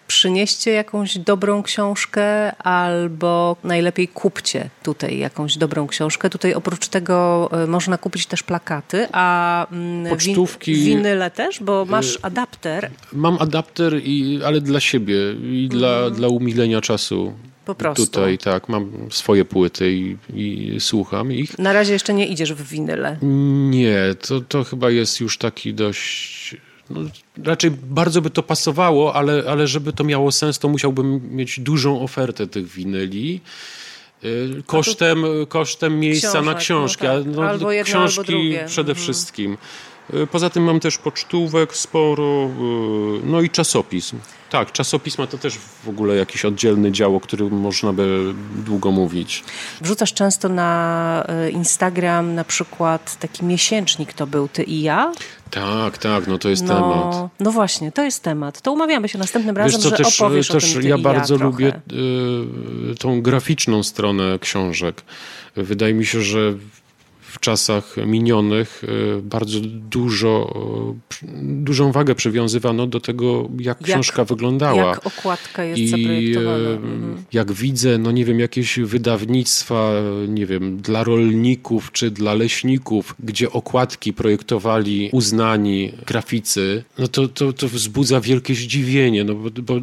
[0.07, 6.31] przynieście jakąś dobrą książkę albo najlepiej kupcie tutaj jakąś dobrą książkę.
[6.31, 11.85] Tutaj oprócz tego e, można kupić też plakaty, a mm, Pocztówki, win winyle też, bo
[11.85, 12.91] masz e, adapter.
[13.13, 16.15] Mam adapter, i, ale dla siebie i dla, mm.
[16.15, 17.33] dla umilenia czasu.
[17.69, 18.07] Po prostu.
[18.07, 21.59] Tutaj tak, mam swoje płyty i, i, słucham ich.
[21.59, 23.19] Na razie jeszcze nie idziesz w winyle.
[23.71, 26.57] Nie, to, to chyba jest już taki dość.
[26.91, 27.01] No,
[27.45, 32.01] raczej bardzo by to pasowało, ale, ale żeby to miało sens, to musiałbym mieć dużą
[32.01, 33.41] ofertę tych winyli.
[34.25, 37.05] Y, kosztem, kosztem miejsca książek, na książki.
[37.05, 37.37] No tak.
[37.37, 38.65] no, albo jedno, książki albo drugie.
[38.67, 39.05] przede mhm.
[39.05, 39.59] wszystkim.
[40.15, 44.19] Y, poza tym mam też pocztówek sporo, y, no i czasopism.
[44.51, 48.35] Tak, czasopisma to też w ogóle jakiś oddzielny dział, o którym można by
[48.67, 49.45] długo mówić.
[49.81, 55.13] Wrzucasz często na e, Instagram na przykład taki miesięcznik to był Ty i ja?
[55.51, 57.31] Tak, tak, no to jest no, temat.
[57.41, 58.61] No właśnie, to jest temat.
[58.61, 61.37] To umawiamy się następnym razem, co, że też, opowiesz też o tym ty ja bardzo
[61.37, 61.81] ja lubię
[62.93, 65.03] y, tą graficzną stronę książek.
[65.57, 66.55] Wydaje mi się, że
[67.29, 69.61] w czasach minionych e, bardzo
[69.91, 70.55] dużo,
[71.23, 74.89] e, dużą wagę przywiązywano do tego, jak, jak książka wyglądała.
[74.89, 76.69] Jak okładka jest I zaprojektowana.
[76.69, 77.25] E, mhm.
[77.33, 79.93] Jak widzę, no nie wiem, jakieś wydawnictwa,
[80.29, 87.53] nie wiem, dla rolników czy dla leśników, gdzie okładki projektowali uznani graficy, no to, to,
[87.53, 89.75] to wzbudza wielkie zdziwienie, no bo, bo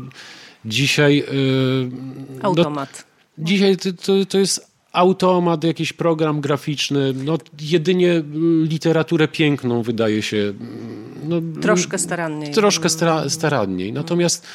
[0.65, 1.15] dzisiaj...
[1.17, 3.05] Yy, Automat.
[3.37, 8.23] No, dzisiaj to, to, to jest automat, jakiś program graficzny, no jedynie
[8.63, 10.53] literaturę piękną wydaje się.
[11.23, 12.53] No, troszkę staranniej.
[12.53, 13.93] Troszkę stara, staranniej.
[13.93, 14.47] Natomiast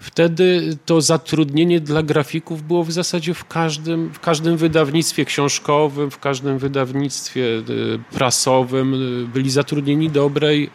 [0.00, 6.18] wtedy to zatrudnienie dla grafików było w zasadzie w każdym, w każdym wydawnictwie książkowym, w
[6.18, 7.62] każdym wydawnictwie y,
[8.12, 8.96] prasowym.
[9.34, 10.70] Byli zatrudnieni dobrej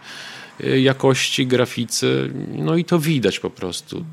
[0.63, 2.33] y, jakości graficy.
[2.55, 4.05] No i to widać po prostu.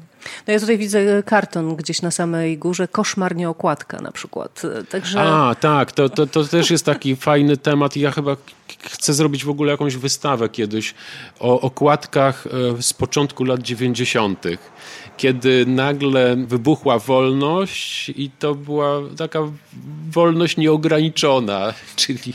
[0.47, 4.63] No ja tutaj widzę karton gdzieś na samej górze, koszmar nie okładka na przykład.
[4.91, 5.21] Także...
[5.21, 8.37] A, tak, to, to, to też jest taki fajny temat i ja chyba
[8.83, 10.95] chcę zrobić w ogóle jakąś wystawę kiedyś
[11.41, 14.45] o okładkach e, z początku lat 90
[15.17, 19.41] kiedy nagle wybuchła wolność i to była taka
[20.11, 22.35] wolność nieograniczona, czyli,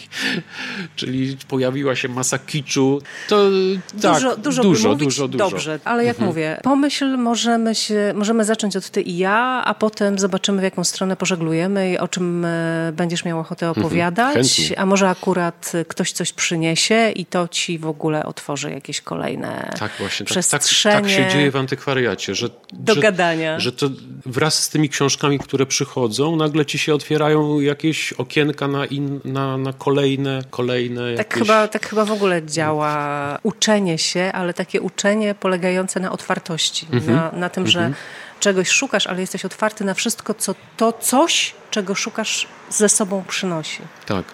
[0.95, 3.01] czyli pojawiła się masa kiczu.
[3.29, 3.49] To,
[3.93, 6.27] dużo, tak, dużo, dużo, dużo, dużo, Dobrze, ale jak mhm.
[6.27, 10.63] mówię, pomyśl, możemy zacząć, e, możemy zacząć od ty i ja, a potem zobaczymy, w
[10.63, 13.85] jaką stronę pożeglujemy i o czym e, będziesz miał ochotę mhm.
[13.85, 14.59] opowiadać.
[14.59, 19.71] Mhm, a może akurat ktoś coś przyniesie i to ci w ogóle otworzy jakieś kolejne
[19.79, 20.61] tak, właśnie, przestrzenie.
[20.83, 23.59] Tak, tak, tak się dzieje w antykwariacie, że, do że, gadania.
[23.59, 23.89] Że to
[24.25, 29.57] wraz z tymi książkami, które przychodzą, nagle ci się otwierają jakieś okienka na, in, na,
[29.57, 31.39] na kolejne, kolejne tak jakieś...
[31.39, 37.15] chyba, tak chyba w ogóle działa uczenie się, ale takie uczenie polegające na otwartości, mhm.
[37.15, 37.95] na, na tym, że mhm.
[38.39, 43.81] czegoś szukasz, ale jesteś otwarty na wszystko, co to coś, czego szukasz, ze sobą przynosi.
[44.05, 44.25] Tak.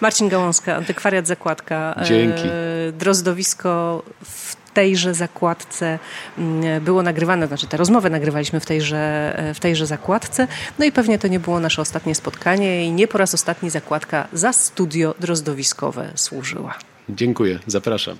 [0.00, 2.00] Marcin Gałązka, Antykwariat Zakładka.
[2.04, 2.42] Dzięki.
[2.42, 5.98] E, drozdowisko w tejże zakładce
[6.38, 10.48] mm, było nagrywane, znaczy te rozmowy nagrywaliśmy w tejże, e, w tejże zakładce.
[10.78, 14.28] No i pewnie to nie było nasze ostatnie spotkanie i nie po raz ostatni zakładka
[14.32, 16.74] za studio drozdowiskowe służyła.
[17.08, 18.16] Dziękuję, zapraszam.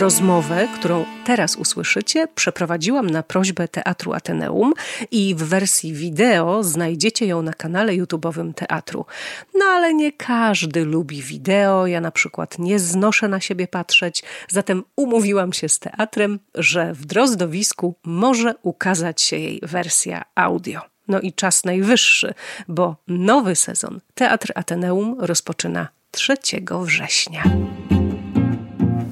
[0.00, 4.72] Rozmowę, którą teraz usłyszycie, przeprowadziłam na prośbę Teatru Ateneum
[5.10, 9.06] i w wersji wideo znajdziecie ją na kanale YouTube'owym Teatru.
[9.54, 14.84] No ale nie każdy lubi wideo, ja na przykład nie znoszę na siebie patrzeć, zatem
[14.96, 20.80] umówiłam się z teatrem, że w Drozdowisku może ukazać się jej wersja audio.
[21.08, 22.34] No i czas najwyższy,
[22.68, 26.34] bo nowy sezon Teatr Ateneum rozpoczyna 3
[26.84, 27.42] września.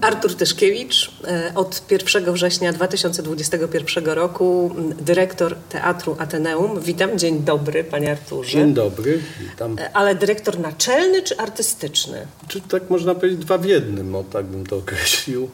[0.00, 6.80] Artur Tyszkiewicz, e, od 1 września 2021 roku dyrektor Teatru Ateneum.
[6.80, 8.50] Witam, dzień dobry panie Arturze.
[8.50, 9.78] Dzień dobry, witam.
[9.78, 12.26] E, ale dyrektor naczelny czy artystyczny?
[12.48, 15.48] Czy tak można powiedzieć dwa w jednym, o tak bym to określił.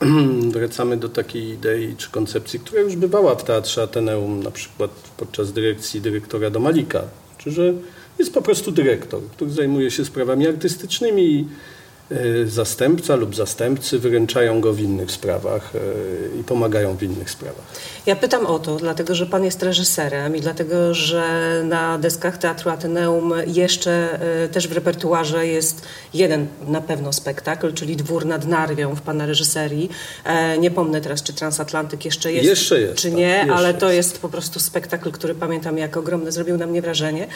[0.54, 5.52] Wracamy do takiej idei czy koncepcji, która już bywała w Teatrze Ateneum, na przykład podczas
[5.52, 7.02] dyrekcji dyrektora Domalika,
[7.38, 7.72] czy że
[8.18, 11.46] jest po prostu dyrektor, który zajmuje się sprawami artystycznymi i
[12.46, 17.64] zastępca lub zastępcy wyręczają go w innych sprawach e, i pomagają w innych sprawach.
[18.06, 21.24] Ja pytam o to, dlatego że pan jest reżyserem i dlatego, że
[21.64, 25.82] na deskach Teatru Ateneum jeszcze e, też w repertuarze jest
[26.14, 29.90] jeden na pewno spektakl, czyli Dwór nad Narwią w pana reżyserii.
[30.58, 33.96] Nie pomnę teraz, czy Transatlantyk jeszcze jest, jeszcze jest czy nie, tak, ale to jest.
[33.96, 37.26] jest po prostu spektakl, który pamiętam jak ogromny, zrobił na mnie wrażenie.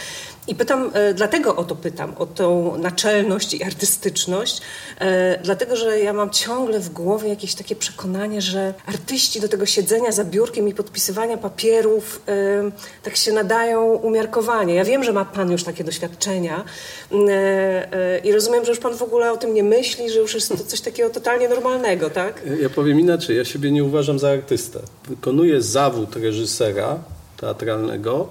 [0.49, 4.58] I pytam, dlatego o to pytam, o tą naczelność i artystyczność,
[5.01, 9.67] e, dlatego że ja mam ciągle w głowie jakieś takie przekonanie, że artyści do tego
[9.67, 12.71] siedzenia za biurkiem i podpisywania papierów e,
[13.03, 14.75] tak się nadają umiarkowanie.
[14.75, 16.65] Ja wiem, że ma Pan już takie doświadczenia
[17.13, 20.35] e, e, i rozumiem, że już Pan w ogóle o tym nie myśli, że już
[20.35, 22.43] jest to coś takiego totalnie normalnego, tak?
[22.61, 24.81] Ja powiem inaczej, ja siebie nie uważam za artystę.
[25.09, 26.99] Wykonuję zawód reżysera
[27.37, 28.29] teatralnego.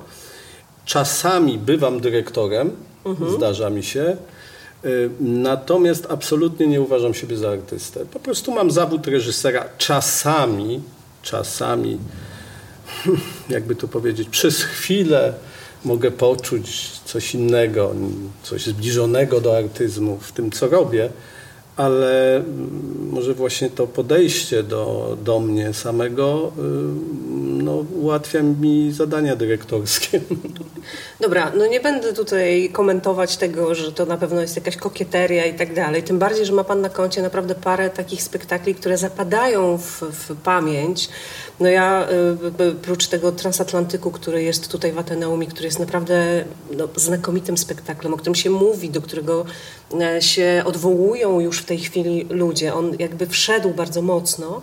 [0.86, 2.72] Czasami bywam dyrektorem,
[3.06, 3.32] mhm.
[3.32, 4.18] zdarza mi się,
[5.20, 8.06] natomiast absolutnie nie uważam siebie za artystę.
[8.06, 9.66] Po prostu mam zawód reżysera.
[9.78, 10.82] Czasami,
[11.22, 11.98] czasami,
[13.50, 15.34] jakby to powiedzieć, przez chwilę
[15.86, 17.96] mogę poczuć coś innego,
[18.44, 21.10] coś zbliżonego do artyzmu w tym, co robię,
[21.78, 26.62] ale mm, może właśnie to podejście do, do mnie samego y,
[27.64, 30.22] no, ułatwia mi zadania dyrektorskie.
[31.20, 35.54] Dobra, no nie będę tutaj komentować tego, że to na pewno jest jakaś kokieteria i
[35.54, 36.04] tak dalej.
[36.04, 40.36] Tym bardziej, że ma Pan na koncie naprawdę parę takich spektakli, które zapadają w, w
[40.36, 41.10] pamięć.
[41.60, 42.08] No ja
[42.60, 46.46] y, prócz tego transatlantyku, który jest tutaj w Ateneum i który jest naprawdę
[46.78, 49.46] no, znakomitym spektaklem, o którym się mówi, do którego
[50.02, 52.74] e, się odwołują już w tej chwili ludzie.
[52.74, 54.62] On jakby wszedł bardzo mocno.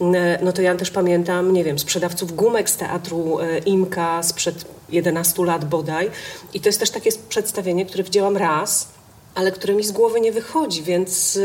[0.00, 4.64] E, no to ja też pamiętam, nie wiem, sprzedawców gumek z teatru e, Imka sprzed
[4.88, 6.10] 11 lat bodaj.
[6.54, 8.95] I to jest też takie przedstawienie, które widziałam raz
[9.36, 11.38] ale które mi z głowy nie wychodzi, więc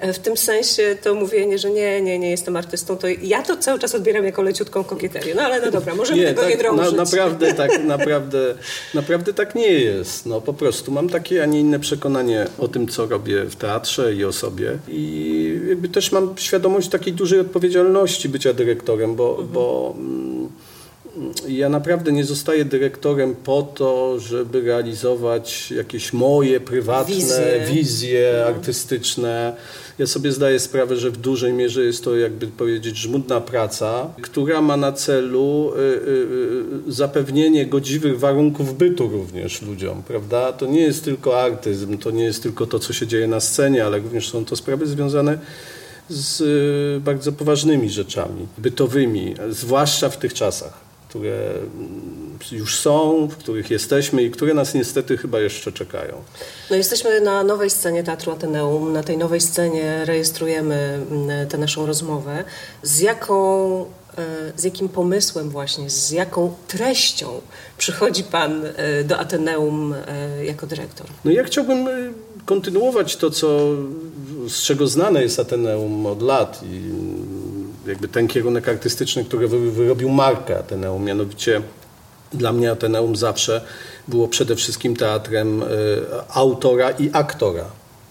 [0.00, 3.56] e, w tym sensie to mówienie, że nie, nie, nie jestem artystą, to ja to
[3.56, 5.34] cały czas odbieram jako leciutką kokieterię.
[5.34, 6.92] No ale no dobra, możemy nie, tego tak, nie drążyć.
[6.92, 8.54] Na, naprawdę tak, naprawdę,
[8.94, 10.26] naprawdę tak nie jest.
[10.26, 14.14] No po prostu mam takie, a nie inne przekonanie o tym, co robię w teatrze
[14.14, 19.48] i o sobie i jakby też mam świadomość takiej dużej odpowiedzialności bycia dyrektorem, bo, mhm.
[19.48, 20.39] bo mm,
[21.48, 28.46] ja naprawdę nie zostaję dyrektorem po to, żeby realizować jakieś moje prywatne wizje, wizje no.
[28.46, 29.56] artystyczne.
[29.98, 34.60] Ja sobie zdaję sprawę, że w dużej mierze jest to, jakby powiedzieć, żmudna praca, która
[34.60, 40.52] ma na celu y, y, y, zapewnienie godziwych warunków bytu również ludziom, prawda?
[40.52, 43.84] To nie jest tylko artyzm, to nie jest tylko to, co się dzieje na scenie,
[43.84, 45.38] ale również są to sprawy związane
[46.08, 46.42] z
[47.02, 54.22] bardzo poważnymi rzeczami, bytowymi, zwłaszcza w tych czasach, które mm, już są, w których jesteśmy
[54.22, 56.14] i które nas niestety chyba jeszcze czekają.
[56.70, 58.92] No jesteśmy na nowej scenie Teatru Ateneum.
[58.92, 62.44] Na tej nowej scenie rejestrujemy mm, tę naszą rozmowę.
[62.82, 64.24] Z jaką e,
[64.56, 67.40] z jakim pomysłem właśnie, z jaką treścią
[67.78, 71.06] przychodzi Pan e, do Ateneum e, jako dyrektor?
[71.24, 71.88] No ja chciałbym
[72.44, 73.48] kontynuować to, co,
[74.48, 76.92] z czego znane jest Ateneum od lat i
[77.86, 81.62] jakby ten kierunek artystyczny, który wyrobił markę Ateneum, mianowicie
[82.32, 83.60] dla mnie Ateneum zawsze
[84.08, 85.66] było przede wszystkim teatrem e,
[86.28, 87.64] autora i aktora.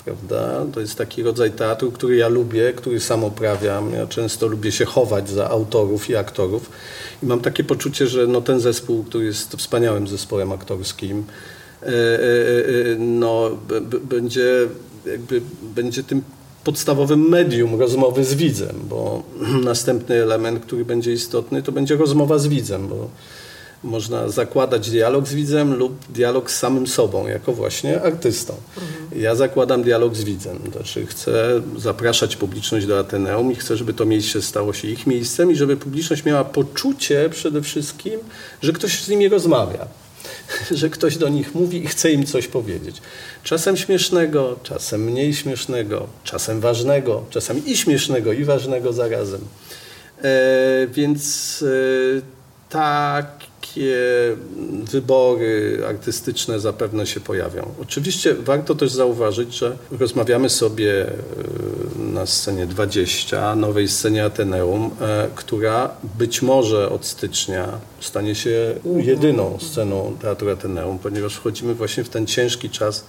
[0.05, 0.65] Prawda?
[0.73, 3.93] To jest taki rodzaj teatru, który ja lubię, który sam uprawiam.
[3.93, 6.69] Ja często lubię się chować za autorów i aktorów.
[7.23, 11.23] I mam takie poczucie, że no ten zespół, który jest wspaniałym zespołem aktorskim,
[11.83, 11.91] e, e,
[12.97, 13.49] no,
[14.03, 14.67] będzie,
[15.05, 16.21] jakby, będzie tym
[16.69, 19.23] podstawowym medium rozmowy z widzem, bo
[19.71, 23.09] następny element, który będzie istotny, to będzie rozmowa z widzem, bo
[23.83, 28.53] można zakładać dialog z widzem lub dialog z samym sobą, jako właśnie artystą.
[28.77, 29.21] Mhm.
[29.21, 34.05] Ja zakładam dialog z widzem, znaczy chcę zapraszać publiczność do Ateneum i chcę, żeby to
[34.05, 38.19] miejsce stało się ich miejscem i żeby publiczność miała poczucie przede wszystkim,
[38.61, 39.87] że ktoś z nimi rozmawia
[40.71, 43.01] że ktoś do nich mówi i chce im coś powiedzieć.
[43.43, 49.41] Czasem śmiesznego, czasem mniej śmiesznego, czasem ważnego, czasem i śmiesznego, i ważnego zarazem.
[50.21, 51.63] E, więc
[52.17, 52.21] e,
[53.69, 53.95] takie
[54.91, 57.73] wybory artystyczne zapewne się pojawią.
[57.81, 61.13] Oczywiście warto też zauważyć, że rozmawiamy sobie e,
[61.99, 67.67] na scenie 20, nowej scenie Ateneum, e, która być może od stycznia
[67.99, 73.05] stanie się jedyną sceną Teatru Ateneum, ponieważ wchodzimy właśnie w ten ciężki czas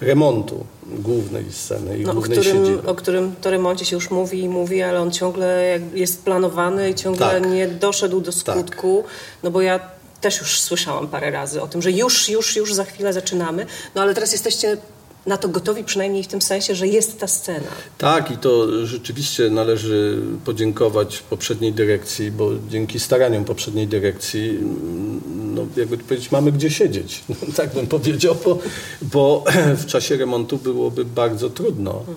[0.00, 2.88] remontu głównej sceny i no, głównej o którym, siedziby.
[2.88, 6.94] O którym to remoncie się już mówi i mówi, ale on ciągle jest planowany i
[6.94, 7.50] ciągle tak.
[7.50, 9.02] nie doszedł do skutku.
[9.02, 9.12] Tak.
[9.42, 9.80] No bo ja
[10.20, 13.66] też już słyszałam parę razy o tym, że już, już, już za chwilę zaczynamy.
[13.94, 14.76] No ale teraz jesteście
[15.26, 17.66] na to gotowi, przynajmniej w tym sensie, że jest ta scena.
[17.98, 24.58] Tak, i to rzeczywiście należy podziękować poprzedniej dyrekcji, bo dzięki staraniom poprzedniej dyrekcji,
[25.54, 27.24] no jakby powiedzieć, mamy gdzie siedzieć.
[27.56, 28.58] tak bym powiedział, bo,
[29.02, 29.44] bo
[29.82, 31.98] w czasie remontu byłoby bardzo trudno.
[31.98, 32.16] Mhm.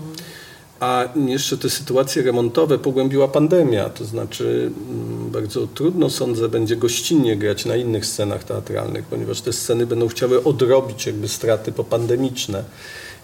[0.79, 7.37] A jeszcze te sytuacje remontowe pogłębiła pandemia, to znaczy mm, bardzo trudno sądzę będzie gościnnie
[7.37, 12.63] grać na innych scenach teatralnych, ponieważ te sceny będą chciały odrobić jakby straty popandemiczne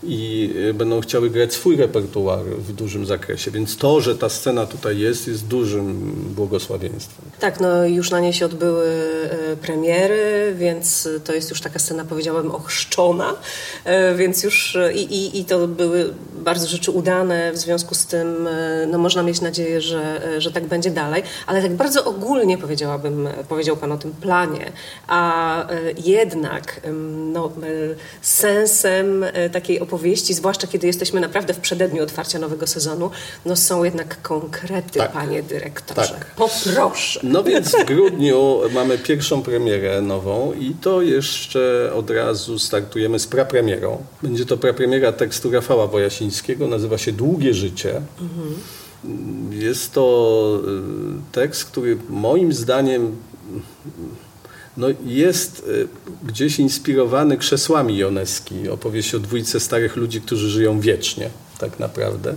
[0.04, 3.52] i y, będą chciały grać swój repertuar w dużym zakresie.
[3.52, 7.26] Więc to, że ta scena tutaj jest, jest dużym błogosławieństwem.
[7.40, 8.86] Tak, no już na niej się odbyły
[9.54, 15.40] y, premiery, więc to jest już taka scena, powiedziałabym, ochrzczona, y, więc już i, i,
[15.40, 18.48] i to były bardzo rzeczy udane, w związku z tym
[18.88, 23.78] no, można mieć nadzieję, że, że tak będzie dalej, ale tak bardzo ogólnie powiedziałabym, powiedział
[23.78, 24.72] Pan o tym planie,
[25.08, 25.68] a
[26.06, 26.82] jednak
[27.34, 27.52] no,
[28.22, 33.12] sensem takiej opowieści opowieści, zwłaszcza kiedy jesteśmy naprawdę w przededniu otwarcia nowego sezonu,
[33.46, 35.12] no są jednak konkrety, tak.
[35.12, 36.02] panie dyrektorze.
[36.08, 36.36] Tak.
[36.36, 37.20] Poproszę.
[37.24, 43.28] No więc w grudniu mamy pierwszą premierę nową i to jeszcze od razu startujemy z
[43.28, 44.04] prapremierą.
[44.24, 48.02] Będzie to prapremiera tekstu Rafała Wojasińskiego, nazywa się Długie Życie.
[48.22, 48.56] Mhm.
[49.52, 53.16] Jest to y, tekst, który moim zdaniem
[54.78, 55.88] no jest y,
[56.28, 62.34] gdzieś inspirowany krzesłami Joneski, opowieść o dwójce starych ludzi, którzy żyją wiecznie tak naprawdę.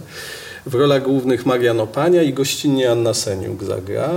[0.66, 4.10] W rolach głównych Marian Opania i gościnnie Anna Seniuk zagra.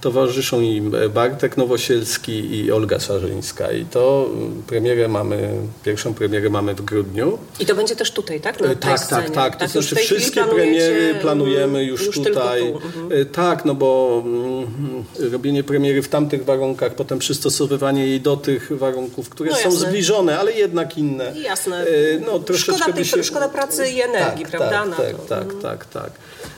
[0.00, 3.72] Towarzyszą im Bartek Nowosielski i Olga Szarzyńska.
[3.72, 4.30] I to
[4.66, 5.50] premierę mamy,
[5.84, 7.38] pierwszą premierę mamy w grudniu.
[7.60, 8.60] I to będzie też tutaj, tak?
[8.60, 9.52] Na tak, tak, tak, tak.
[9.52, 12.72] To tak, znaczy wszystkie premiery planujemy już, już tutaj.
[12.72, 13.12] Mhm.
[13.12, 18.78] E, tak, no bo mm, robienie premiery w tamtych warunkach, potem przystosowywanie jej do tych
[18.78, 21.32] warunków, które no są zbliżone, ale jednak inne.
[21.42, 21.84] Jasne.
[21.86, 21.86] E,
[22.26, 23.24] no, troszeczkę szkoda, tej, się...
[23.24, 24.96] szkoda pracy i energii, tak, prawda?
[24.96, 25.60] Tak, tak, tak, mhm.
[25.62, 26.12] tak, tak.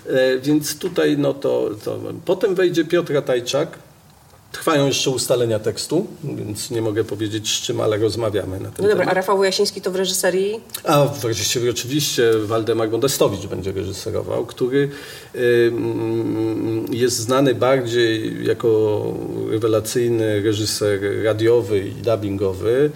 [0.06, 1.98] E, więc tutaj no to, to...
[2.24, 3.78] Potem wejdzie Piotr Tajczak.
[4.52, 8.88] Trwają jeszcze ustalenia tekstu, więc nie mogę powiedzieć z czym, ale rozmawiamy na ten no
[8.88, 9.08] dobra, temat.
[9.08, 10.60] a Rafał Jasiński to w reżyserii?
[10.84, 14.90] A w reżyserii oczywiście Waldemar Modestowicz będzie reżyserował, który
[15.34, 15.72] y,
[16.90, 19.02] jest znany bardziej jako
[19.50, 22.90] rewelacyjny reżyser radiowy i dubbingowy.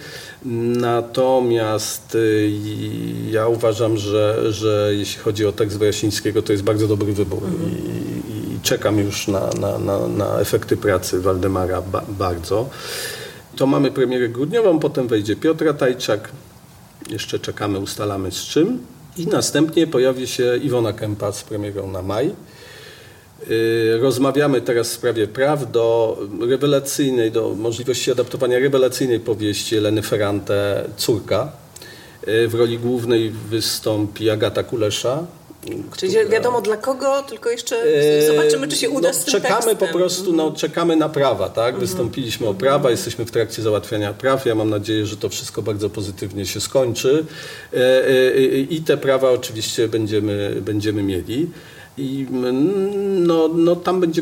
[0.45, 2.51] Natomiast y,
[3.31, 7.43] ja uważam, że, że jeśli chodzi o tekst Jasińskiego, to jest bardzo dobry wybór.
[7.43, 8.16] Mhm.
[8.67, 12.69] Czekam już na, na, na, na efekty pracy Waldemara ba, bardzo.
[13.55, 16.29] To mamy premierę grudniową, potem wejdzie Piotra Tajczak.
[17.09, 18.79] Jeszcze czekamy, ustalamy z czym.
[19.17, 22.31] I następnie pojawi się Iwona Kępa z premierą na maj.
[23.49, 30.89] Y, rozmawiamy teraz w sprawie praw do rewelacyjnej, do możliwości adaptowania rewelacyjnej powieści Eleny Ferrante
[30.97, 31.51] Córka.
[32.27, 35.23] Y, w roli głównej wystąpi Agata Kulesza.
[35.97, 36.29] Czyli która...
[36.29, 39.77] wiadomo dla kogo, tylko jeszcze y, zobaczymy, czy się uda no, z tym Czekamy tekstem.
[39.77, 41.73] po prostu, no, czekamy na prawa, tak?
[41.73, 41.79] Mhm.
[41.79, 44.45] Wystąpiliśmy o prawa, jesteśmy w trakcie załatwiania praw.
[44.45, 47.25] Ja mam nadzieję, że to wszystko bardzo pozytywnie się skończy
[48.69, 51.49] i te prawa oczywiście będziemy, będziemy mieli.
[51.97, 52.27] I
[53.19, 54.21] no, no tam będzie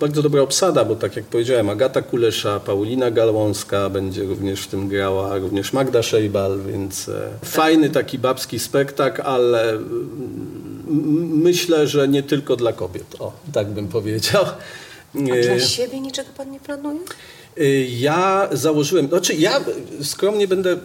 [0.00, 4.88] bardzo dobra obsada, bo tak jak powiedziałem, Agata Kulesza, Paulina Galłąska będzie również w tym
[4.88, 9.78] grała, również Magda Szejbal, więc e, fajny taki babski spektakl, ale
[11.42, 13.16] myślę, że nie tylko dla kobiet.
[13.18, 14.44] O, tak bym powiedział.
[15.14, 17.00] A dla e, siebie niczego pan nie planuje?
[17.58, 19.60] E, ja założyłem, znaczy ja
[20.02, 20.76] skromnie będę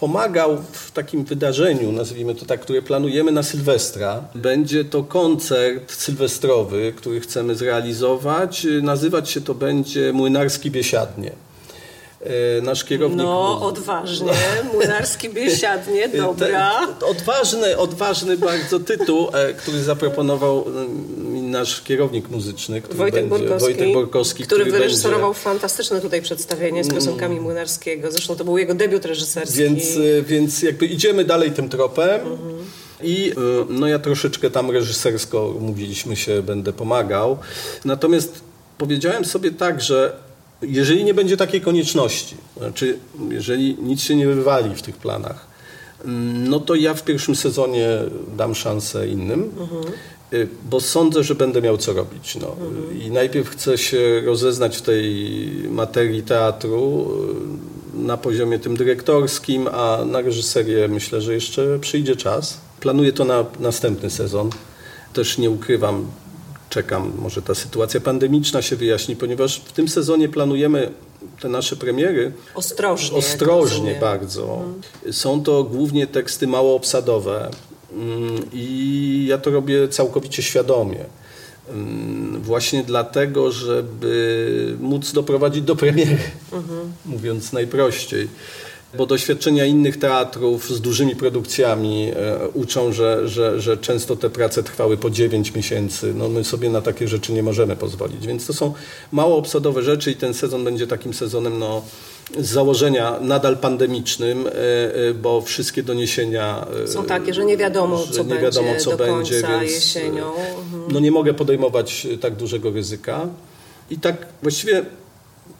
[0.00, 4.24] pomagał w takim wydarzeniu, nazwijmy to tak, które planujemy na Sylwestra.
[4.34, 8.66] Będzie to koncert sylwestrowy, który chcemy zrealizować.
[8.82, 11.32] Nazywać się to będzie Młynarski Biesiadnie.
[12.20, 13.18] E, nasz kierownik...
[13.18, 14.32] No, odważnie,
[14.72, 16.88] Młynarski Biesiadnie, dobra.
[17.06, 20.64] odważny, odważny bardzo tytuł, e, który zaproponował
[21.32, 25.40] nasz kierownik muzyczny, który Wojtek, będzie, Borkowski, Wojtek Borkowski, który, który wyreżyserował będzie...
[25.40, 26.98] fantastyczne tutaj przedstawienie z mm.
[26.98, 28.12] piosenkami Młynarskiego.
[28.12, 29.58] Zresztą to był jego debiut reżyserski.
[29.58, 32.20] Więc, e, więc jakby idziemy dalej tym tropem.
[32.20, 32.40] Mhm.
[33.02, 33.32] I
[33.68, 37.38] no ja troszeczkę tam reżysersko mówiliśmy się, będę pomagał.
[37.84, 38.40] Natomiast
[38.78, 40.29] powiedziałem sobie tak, że
[40.62, 42.98] jeżeli nie będzie takiej konieczności, znaczy
[43.30, 45.50] jeżeli nic się nie wywali w tych planach,
[46.48, 47.88] no to ja w pierwszym sezonie
[48.36, 49.84] dam szansę innym, mhm.
[50.70, 52.36] bo sądzę, że będę miał co robić.
[52.36, 52.48] No.
[52.48, 53.02] Mhm.
[53.02, 55.36] I najpierw chcę się rozeznać w tej
[55.70, 57.08] materii teatru
[57.94, 62.60] y, na poziomie tym dyrektorskim, a na reżyserię myślę, że jeszcze przyjdzie czas.
[62.80, 64.50] Planuję to na następny sezon.
[65.12, 66.06] Też nie ukrywam,
[66.70, 70.90] czekam, może ta sytuacja pandemiczna się wyjaśni, ponieważ w tym sezonie planujemy
[71.40, 74.54] te nasze premiery ostrożnie, ostrożnie bardzo.
[74.54, 75.12] Mhm.
[75.12, 77.50] Są to głównie teksty mało obsadowe
[77.92, 81.04] mm, i ja to robię całkowicie świadomie.
[81.70, 86.18] Mm, właśnie dlatego, żeby móc doprowadzić do premiery,
[86.52, 86.92] mhm.
[87.04, 88.28] mówiąc najprościej
[88.94, 94.62] bo doświadczenia innych teatrów z dużymi produkcjami e, uczą, że, że, że często te prace
[94.62, 96.14] trwały po 9 miesięcy.
[96.14, 98.74] No my sobie na takie rzeczy nie możemy pozwolić, więc to są
[99.12, 101.82] mało obsadowe rzeczy i ten sezon będzie takim sezonem no,
[102.38, 108.24] z założenia nadal pandemicznym, e, e, bo wszystkie doniesienia są takie, że nie wiadomo, co
[108.24, 110.34] nie wiadomo, będzie co do będzie, końca więc jesienią.
[110.34, 110.92] Mhm.
[110.92, 113.26] No nie mogę podejmować tak dużego ryzyka.
[113.90, 114.84] I tak właściwie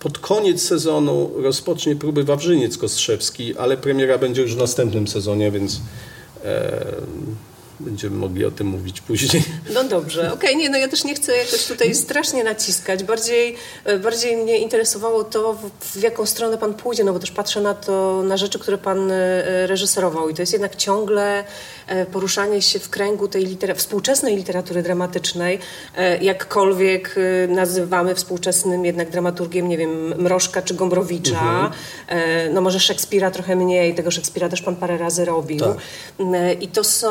[0.01, 5.81] pod koniec sezonu rozpocznie próby Wawrzyniec Kostrzewski, ale premiera będzie już w następnym sezonie, więc
[6.45, 6.85] e,
[7.81, 9.45] będziemy mogli o tym mówić później.
[9.75, 13.05] No dobrze, okej, okay, nie, no ja też nie chcę jakoś tutaj strasznie naciskać.
[13.05, 17.61] Bardziej, e, bardziej mnie interesowało to, w, jaką stronę pan pójdzie, no bo też patrzę
[17.61, 21.45] na to, na rzeczy, które pan e, reżyserował i to jest jednak ciągle
[22.13, 25.59] poruszanie się w kręgu tej litera współczesnej literatury dramatycznej,
[26.21, 27.17] jakkolwiek
[27.49, 31.73] nazywamy współczesnym jednak dramaturgiem, nie wiem, Mrożka czy Gombrowicza,
[32.09, 32.55] mhm.
[32.55, 35.61] no może Szekspira trochę mniej, tego Szekspira też pan parę razy robił.
[35.61, 35.77] Tak.
[36.61, 37.11] I to są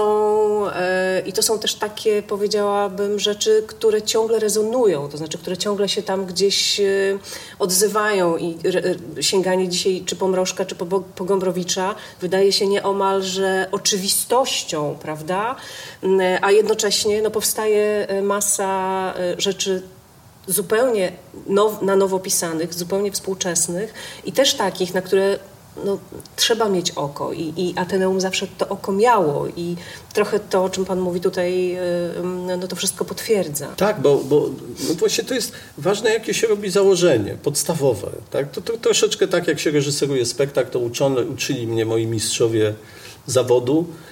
[0.79, 5.89] E, i to są też takie, powiedziałabym, rzeczy, które ciągle rezonują, to znaczy, które ciągle
[5.89, 6.83] się tam gdzieś e,
[7.59, 8.57] odzywają i
[9.21, 14.68] sięganie dzisiaj czy po Mrożka, czy po, po Gombrowicza wydaje się nieomalże oczywistością,
[14.99, 15.55] prawda?
[16.03, 19.81] Mm, a jednocześnie no, powstaje e, masa rzeczy
[20.47, 21.11] zupełnie
[21.47, 23.93] now, na nowo pisanych, zupełnie współczesnych
[24.25, 25.39] i też takich, na które
[25.85, 25.97] no,
[26.35, 29.75] trzeba mieć oko i, i Ateneum zawsze to oko miało i
[30.13, 31.77] trochę to, o czym Pan mówi tutaj,
[32.59, 33.67] no to wszystko potwierdza.
[33.67, 34.49] Tak, bo, bo
[34.89, 38.11] no właśnie to jest ważne, jakie się robi założenie podstawowe.
[38.31, 38.51] Tak?
[38.51, 42.73] To, to troszeczkę tak, jak się reżyseruje spektakl, to uczone, uczyli mnie moi mistrzowie
[43.27, 44.08] zawodu, e,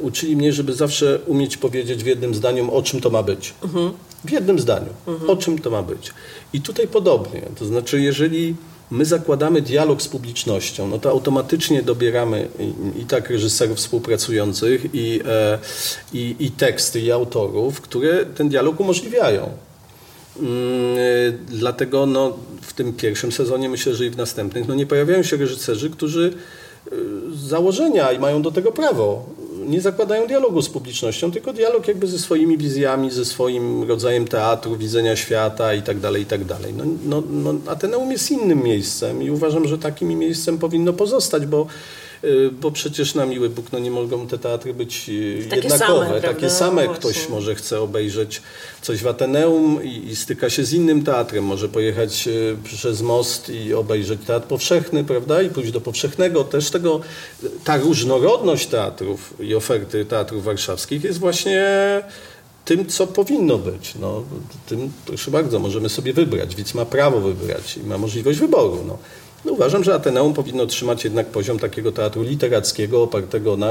[0.00, 3.54] uczyli mnie, żeby zawsze umieć powiedzieć w jednym zdaniu, o czym to ma być.
[3.64, 3.92] Mhm.
[4.24, 5.30] W jednym zdaniu, mhm.
[5.30, 6.12] o czym to ma być.
[6.52, 8.54] I tutaj podobnie, to znaczy jeżeli
[8.90, 15.20] my zakładamy dialog z publicznością, no to automatycznie dobieramy i, i tak reżyserów współpracujących i,
[15.26, 15.58] e,
[16.12, 19.50] i, i teksty i autorów, które ten dialog umożliwiają.
[20.40, 20.50] Mm,
[20.98, 25.22] e, dlatego no, w tym pierwszym sezonie, myślę, że i w następnych, no, nie pojawiają
[25.22, 26.34] się reżyserzy, którzy
[26.86, 26.90] e,
[27.34, 29.26] z założenia i mają do tego prawo
[29.66, 34.76] nie zakładają dialogu z publicznością, tylko dialog jakby ze swoimi wizjami, ze swoim rodzajem teatru,
[34.76, 36.40] widzenia świata i tak dalej, i tak.
[36.76, 41.66] No, no, no, Ateneum jest innym miejscem i uważam, że takim miejscem powinno pozostać, bo
[42.60, 46.06] bo przecież na miły Bóg no nie mogą te teatry być y, Takie jednakowe.
[46.06, 47.34] same, Takie same No ktoś właśnie.
[47.34, 48.42] może chce obejrzeć
[48.82, 53.48] coś w Ateneum i, i styka się z innym teatrem, może pojechać y, przez most
[53.48, 56.44] i obejrzeć teatr powszechny, prawda, i pójść do powszechnego.
[56.44, 57.00] Też tego,
[57.64, 61.64] ta różnorodność teatrów i oferty teatrów warszawskich jest właśnie
[62.64, 63.94] tym, co powinno być.
[64.00, 64.22] No,
[64.66, 66.56] tym, proszę bardzo, możemy sobie wybrać.
[66.56, 68.84] Widz ma prawo wybrać i ma możliwość wyboru.
[68.86, 68.98] No.
[69.44, 73.70] No, uważam, że Ateneum powinno trzymać jednak poziom takiego teatru literackiego, opartego na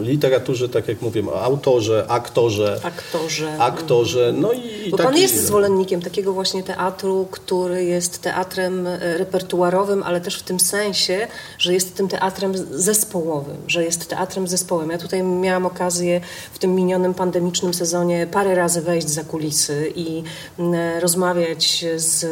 [0.00, 3.56] literaturze, tak jak mówię, o autorze, aktorze, Aktorze.
[3.58, 9.18] aktorze, no i, Bo pan taki- jest zwolennikiem takiego właśnie teatru, który jest teatrem e,
[9.18, 14.90] repertuarowym, ale też w tym sensie, że jest tym teatrem zespołowym, że jest teatrem zespołem.
[14.90, 16.20] Ja tutaj miałam okazję
[16.52, 20.22] w tym minionym pandemicznym sezonie parę razy wejść za kulisy i
[20.58, 22.24] mm, rozmawiać z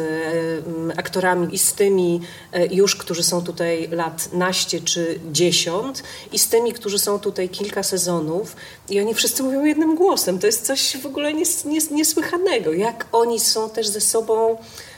[0.67, 2.21] mm, aktorami i z tymi
[2.51, 7.49] e, już, którzy są tutaj lat naście czy dziesiąt i z tymi, którzy są tutaj
[7.49, 8.55] kilka sezonów
[8.89, 10.39] i oni wszyscy mówią jednym głosem.
[10.39, 12.73] To jest coś w ogóle nies, nies, niesłychanego.
[12.73, 14.57] Jak oni są też ze sobą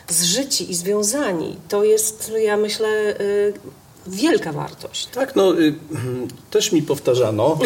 [0.10, 1.56] zżyci i związani.
[1.70, 3.54] To jest, ja myślę, y,
[4.08, 5.08] wielka wartość.
[5.08, 5.76] Tak, no y,
[6.56, 7.60] też mi powtarzano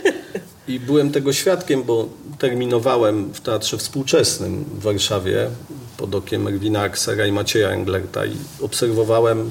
[0.68, 2.08] i byłem tego świadkiem, bo
[2.38, 5.50] terminowałem w Teatrze Współczesnym w Warszawie
[5.98, 9.50] pod okiem Erwina Aksera i Macieja Englerta i obserwowałem,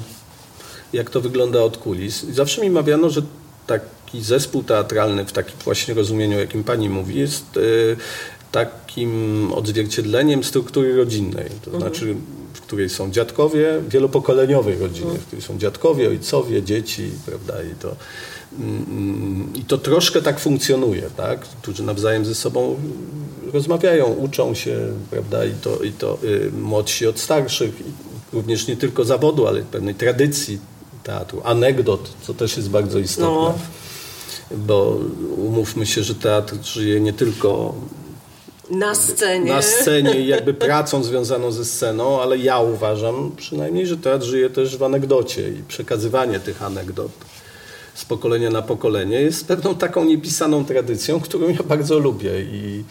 [0.92, 2.24] jak to wygląda od kulis.
[2.24, 3.22] I zawsze mi mawiano, że
[3.66, 7.96] taki zespół teatralny w takim właśnie rozumieniu, jakim pani mówi, jest y,
[8.52, 11.50] takim odzwierciedleniem struktury rodzinnej.
[11.64, 12.37] To znaczy, w
[12.68, 17.96] której są dziadkowie, wielopokoleniowej rodziny, w której są dziadkowie, ojcowie, dzieci, prawda, i to,
[18.58, 22.76] mm, i to troszkę tak funkcjonuje, tak, którzy nawzajem ze sobą
[23.52, 24.78] rozmawiają, uczą się,
[25.10, 27.74] prawda, i to, i to y, młodsi od starszych,
[28.32, 30.58] również nie tylko zawodu, ale pewnej tradycji
[31.02, 33.28] teatru, anegdot, co też jest bardzo istotne.
[33.30, 33.58] No.
[34.50, 34.98] Bo
[35.36, 37.74] umówmy się, że teatr żyje nie tylko
[38.70, 39.52] Na scenie.
[39.52, 44.50] na scenie i jakby pracą związaną ze sceną, ale ja uważam przynajmniej, że teatr żyje
[44.50, 47.10] też w anegdocie i przekazywanie tych anegdot
[47.98, 52.84] z pokolenia na pokolenie jest pewną taką niepisaną tradycją, którą ja bardzo lubię i,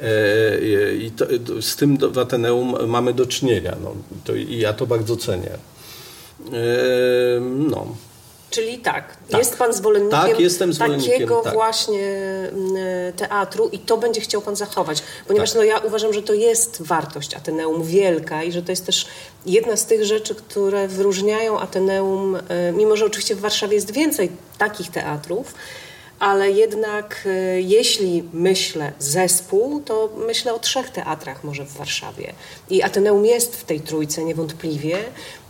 [0.00, 1.26] e, i to,
[1.62, 5.50] z tym w Ateneum mamy do czynienia no, to, i ja to bardzo cenię.
[6.52, 7.86] E, no.
[8.52, 9.38] Czyli tak, Tak.
[9.38, 11.54] jest pan zwolennikiem, Tak, jestem zwolennikiem, takiego tak.
[11.54, 12.02] właśnie
[12.52, 15.02] mm, teatru i to będzie chciał pan zachować.
[15.28, 19.06] Ponieważ no, ja uważam, że to jest wartość Ateneum wielka i że to jest też
[19.46, 24.30] jedna z tych rzeczy, które wyróżniają Ateneum, e, mimo że oczywiście w Warszawie jest więcej
[24.58, 25.54] takich teatrów,
[26.22, 32.32] ale jednak e, jeśli myślę zespół, to myślę o trzech teatrach może w Warszawie.
[32.70, 34.98] I Ateneum jest w tej trójce niewątpliwie.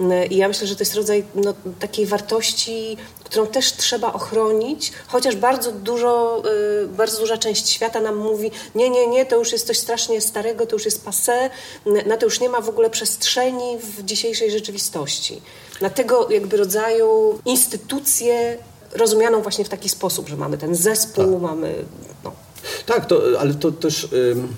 [0.01, 4.93] E, I ja myślę, że to jest rodzaj no, takiej wartości, którą też trzeba ochronić,
[5.07, 6.43] chociaż bardzo dużo,
[6.83, 10.20] e, bardzo duża część świata nam mówi, nie, nie, nie, to już jest coś strasznie
[10.20, 11.51] starego, to już jest passé,
[12.07, 15.43] na to już nie ma w ogóle przestrzeni w dzisiejszej rzeczywistości.
[15.81, 18.59] Na tego jakby rodzaju instytucje
[18.95, 21.74] rozumianą właśnie w taki sposób, że mamy ten zespół, mamy.
[22.24, 22.32] No.
[22.86, 24.49] Tak, to, ale to też ym,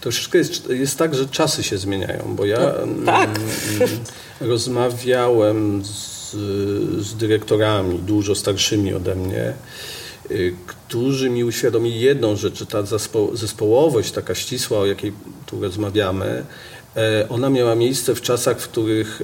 [0.00, 3.30] troszeczkę jest, jest tak, że czasy się zmieniają, bo ja ym, tak.
[4.40, 6.30] rozmawiałem z,
[7.06, 9.54] z dyrektorami dużo starszymi ode mnie,
[10.30, 15.12] y, którzy mi uświadomili jedną rzecz, że ta zespo, zespołowość taka ścisła, o jakiej
[15.46, 16.44] tu rozmawiamy,
[16.96, 19.22] e, ona miała miejsce w czasach, w których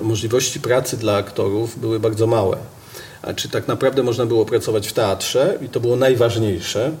[0.00, 2.56] możliwości pracy dla aktorów były bardzo małe.
[3.22, 6.92] A czy tak naprawdę można było pracować w teatrze i to było najważniejsze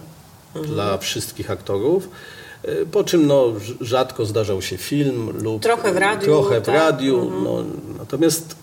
[0.66, 2.08] dla wszystkich aktorów.
[2.62, 6.64] E, Po czym no, rz- rzadko zdarzał się film lub Trochę w radiu, Trochę w
[6.64, 6.74] tak.
[6.74, 7.64] radiu no,
[7.98, 8.56] natomiast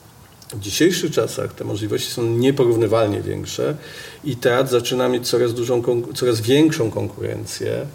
[0.53, 3.75] w dzisiejszych czasach te możliwości są nieporównywalnie większe
[4.23, 5.83] i teatr zaczyna mieć coraz, dużą,
[6.15, 7.85] coraz większą konkurencję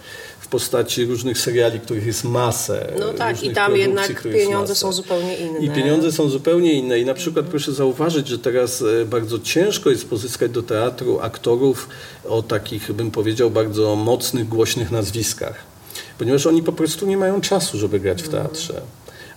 [0.53, 2.92] postaci różnych seriali, których jest masę.
[3.00, 5.59] No tak, i tam jednak pieniądze są zupełnie inne.
[5.59, 7.00] I pieniądze są zupełnie inne.
[7.00, 11.88] I na przykład proszę zauważyć, że teraz e, bardzo ciężko jest pozyskać do teatru aktorów
[12.28, 15.55] o takich, bym powiedział, bardzo mocnych, głośnych nazwiskach.
[16.18, 18.80] Ponieważ oni po prostu nie mają czasu, żeby grać w teatrze.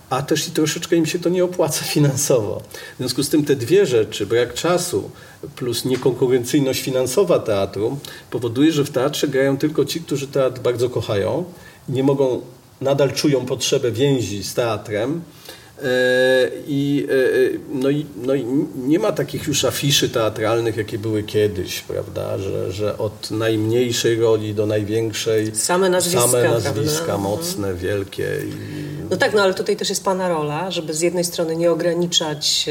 [0.10, 2.62] A też i troszeczkę im się to nie opłaca finansowo.
[2.96, 5.12] W związku z tym te dwie rzeczy, brak czasu
[5.56, 7.98] plus niekonkurencyjność finansowa teatru,
[8.32, 11.46] powoduje, że w teatrze grają tylko ci, którzy teatr bardzo kochają
[11.90, 12.42] nie mogą,
[12.82, 15.22] nadal czują potrzebę więzi z teatrem,
[16.68, 18.46] I, e, no, i, no i
[18.76, 24.54] nie ma takich już afiszy teatralnych, jakie były kiedyś, prawda, że, że od najmniejszej roli
[24.54, 27.18] do największej same nazwiska, same nazwiska prawda?
[27.18, 28.24] mocne, wielkie.
[28.24, 28.52] I...
[29.10, 32.66] No tak, no ale tutaj też jest Pana rola, żeby z jednej strony nie ograniczać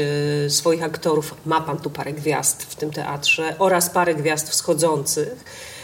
[0.45, 1.35] e, swoich aktorów.
[1.45, 5.74] Ma Pan tu parę gwiazd w tym teatrze oraz parę gwiazd wschodzących E,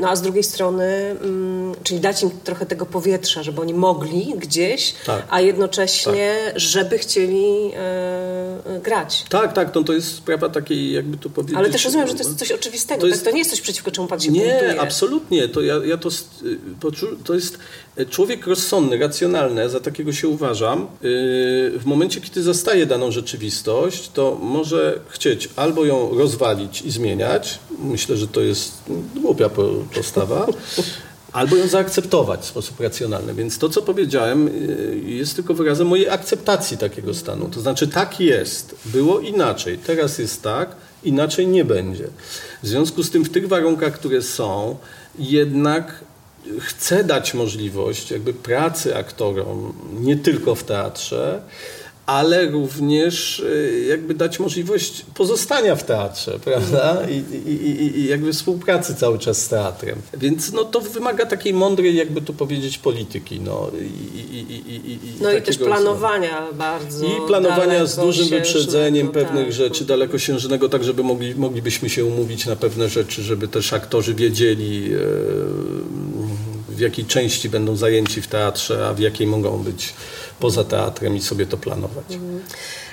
[0.00, 4.34] no a z drugiej strony, mm, czyli dać im trochę tego powietrza, żeby oni mogli
[4.36, 5.22] gdzieś, tak.
[5.30, 6.60] a jednocześnie, tak.
[6.60, 9.24] żeby chcieli e, grać.
[9.28, 11.56] Tak, tak, no to jest sprawa takiej, jakby to powiedzieć...
[11.56, 13.30] Ale też rozumiem, że to jest coś oczywistego, to, jest, tak?
[13.30, 14.80] to nie jest coś przeciwko czemu pan się Nie, buntuje.
[14.80, 16.08] absolutnie, to ja, ja to,
[17.24, 17.58] to jest
[18.10, 20.86] człowiek rozsądny, racjonalny, za takiego się uważam, y,
[21.78, 28.16] w momencie, kiedy zastaje daną rzeczywistość, to może chcieć albo ją rozwalić i zmieniać, myślę,
[28.16, 28.72] że to jest
[29.16, 29.50] głupia
[29.94, 30.46] postawa,
[31.32, 33.34] albo ją zaakceptować w sposób racjonalny.
[33.34, 37.48] Więc to, co powiedziałem, y, jest tylko wyrazem mojej akceptacji takiego stanu.
[37.48, 42.08] To znaczy, tak jest, było inaczej, teraz jest tak, inaczej nie będzie.
[42.62, 44.76] W związku z tym, w tych warunkach, które są,
[45.18, 46.04] jednak
[46.60, 51.42] chcę dać możliwość jakby pracy aktorom nie tylko w teatrze,
[52.06, 56.98] ale również y, jakby dać możliwość pozostania w teatrze, prawda?
[57.10, 59.98] I, i, i, jakby współpracy cały czas z teatrem.
[60.14, 63.40] Więc no, to wymaga takiej mądrej, jakby to powiedzieć, polityki.
[63.40, 67.06] No i, no i też planowania bardzo.
[67.06, 69.52] I planowania z dużym wyprzedzeniem pewnych tak.
[69.52, 74.90] rzeczy dalekosiężnego, tak żeby mogli, moglibyśmy się umówić na pewne rzeczy, żeby też aktorzy wiedzieli,
[76.14, 76.21] w
[76.82, 79.94] jakiej części będą zajęci w teatrze, a w jakiej mogą być
[80.40, 82.04] poza teatrem i sobie to planować.
[82.10, 82.40] Mhm.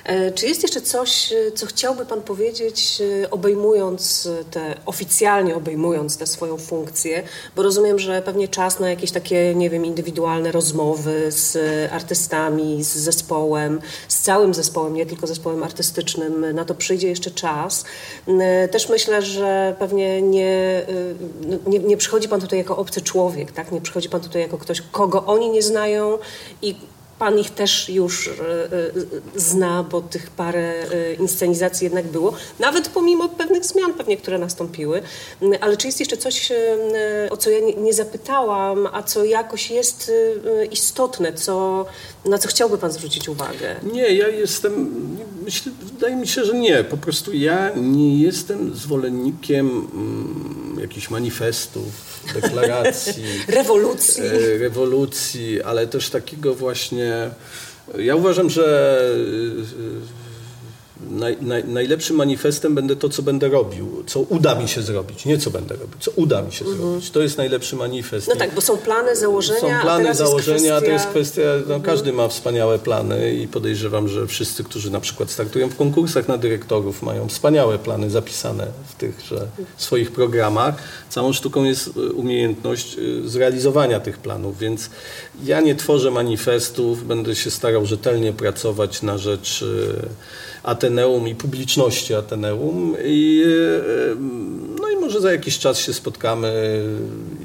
[0.09, 6.17] E, czy jest jeszcze coś, e, co chciałby Pan powiedzieć, e, obejmując te, oficjalnie obejmując
[6.17, 7.23] tę swoją funkcję?
[7.55, 11.57] Bo rozumiem, że pewnie czas na jakieś takie, nie wiem, indywidualne rozmowy z
[11.91, 17.85] artystami, z zespołem, z całym zespołem, nie tylko zespołem artystycznym, na to przyjdzie jeszcze czas.
[18.71, 20.85] Też myślę, że pewnie nie,
[21.47, 23.71] no, nie, nie przychodzi Pan tutaj jako obcy człowiek, tak?
[23.71, 26.17] Nie przychodzi Pan tutaj jako ktoś, kogo oni nie znają
[26.61, 26.75] i
[27.19, 28.69] Pan ich też już e, e,
[29.35, 35.01] zna, bo tych parę e, inscenizacji jednak było, nawet pomimo pewnych zmian pewnie, które nastąpiły.
[35.61, 36.51] Ale czy jest jeszcze coś,
[37.29, 40.11] o co ja nie zapytałam, a co jakoś jest
[40.71, 41.85] istotne, co,
[42.25, 43.75] na co chciałby Pan zwrócić uwagę?
[43.93, 44.95] Nie, ja jestem,
[45.43, 46.83] myślę, wydaje mi się, że nie.
[46.83, 53.23] Po prostu ja nie jestem zwolennikiem mm, jakichś manifestów, deklaracji.
[53.47, 54.23] rewolucji.
[54.59, 57.29] Rewolucji, ale też takiego właśnie...
[57.97, 59.01] Ja uważam, że
[61.01, 65.37] naj, naj, najlepszym manifestem będę to, co będę robił, co uda mi się zrobić, nie
[65.37, 66.81] co będę robił, co uda mi się mhm.
[66.81, 67.11] zrobić.
[67.11, 68.27] To jest najlepszy manifest.
[68.27, 69.59] No tak, bo są plany, założenia.
[69.59, 71.81] Są plany, a założenia, a to jest kwestia, no, mhm.
[71.81, 76.37] każdy ma wspaniałe plany i podejrzewam, że wszyscy, którzy na przykład startują w konkursach na
[76.37, 79.47] dyrektorów, mają wspaniałe plany zapisane w tych że,
[79.77, 80.75] swoich programach.
[81.09, 84.89] Całą sztuką jest e, umiejętność e, zrealizowania tych planów, więc
[85.43, 89.65] ja nie tworzę manifestów, będę się starał rzetelnie pracować na rzecz
[90.03, 92.95] e, Ateneum i publiczności Ateneum.
[93.03, 94.15] I, e,
[94.81, 96.81] no i może za jakiś czas się spotkamy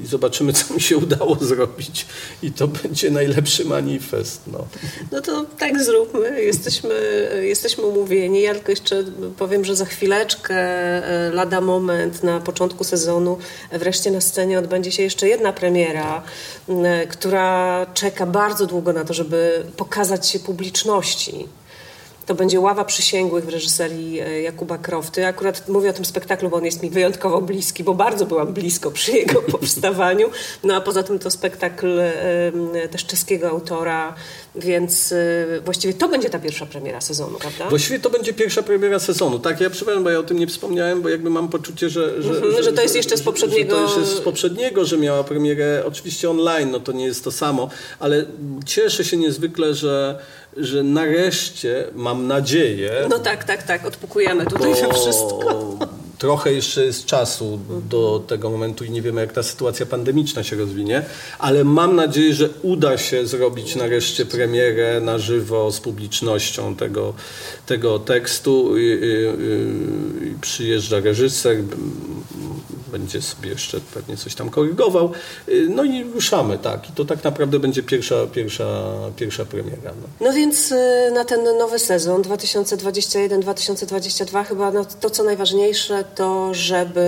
[0.03, 2.05] i zobaczymy, co mi się udało zrobić.
[2.43, 4.41] I to będzie najlepszy manifest.
[4.47, 4.67] No,
[5.11, 6.43] no to tak zróbmy.
[6.43, 8.41] Jesteśmy, jesteśmy umówieni.
[8.41, 9.03] Ja tylko jeszcze
[9.37, 13.37] powiem, że za chwileczkę, e, lada moment, na początku sezonu,
[13.71, 16.23] wreszcie na scenie odbędzie się jeszcze jedna premiera,
[17.09, 21.45] która czeka bardzo długo na to, żeby pokazać się publiczności.
[22.25, 25.27] To będzie Ława Przysięgłych w reżyserii e, Jakuba Krofty.
[25.27, 28.91] Akurat mówię o tym spektaklu, bo on jest mi wyjątkowo bliski, bo bardzo byłam blisko
[28.91, 30.29] przy jego powstawaniu.
[30.63, 31.99] No a poza tym to spektakl
[32.91, 34.15] też czeskiego autora,
[34.55, 37.69] więc e, właściwie to będzie ta pierwsza premiera sezonu, prawda?
[37.69, 39.39] Właściwie to będzie pierwsza premiera sezonu.
[39.39, 42.21] Tak, ja przepraszam, bo ja o tym nie wspomniałem, bo jakby mam poczucie, że...
[42.21, 43.87] Że, mhm, że, że to jest jeszcze z poprzedniego...
[43.87, 47.31] Że to jest z poprzedniego, że miała premierę oczywiście online, no to nie jest to
[47.31, 47.69] samo,
[47.99, 48.25] ale
[48.65, 50.19] cieszę się niezwykle, że
[50.57, 52.91] że nareszcie mam nadzieję.
[53.09, 55.77] No tak, tak, tak, odpukujemy tutaj to wszystko.
[56.17, 60.55] Trochę jeszcze jest czasu do tego momentu i nie wiemy, jak ta sytuacja pandemiczna się
[60.55, 61.05] rozwinie,
[61.39, 67.13] ale mam nadzieję, że uda się zrobić nareszcie premierę na żywo z publicznością tego,
[67.65, 68.77] tego tekstu.
[68.77, 71.57] I, i, i przyjeżdża reżyser,
[72.99, 75.11] będzie sobie jeszcze pewnie coś tam korygował.
[75.49, 76.89] Y, No i ruszamy, tak.
[76.89, 78.65] I to tak naprawdę będzie pierwsza, pierwsza,
[79.15, 79.91] pierwsza premiera.
[80.01, 80.07] No.
[80.27, 87.01] No więc y, na ten nowy sezon 2021-2022 chyba no, to, co najważniejsze, to żeby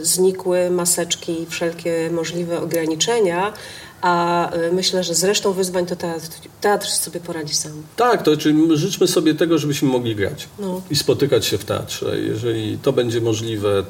[0.00, 3.52] y, znikły maseczki i wszelkie możliwe ograniczenia,
[4.00, 6.28] a myślę, że z resztą wyzwań to teatr,
[6.60, 7.72] teatr sobie poradzi sam.
[7.96, 10.80] Tak, to znaczy życzmy sobie tego, żebyśmy mogli grać No.
[10.90, 12.20] i spotykać się w teatrze.
[12.20, 13.84] Jeżeli to będzie możliwe,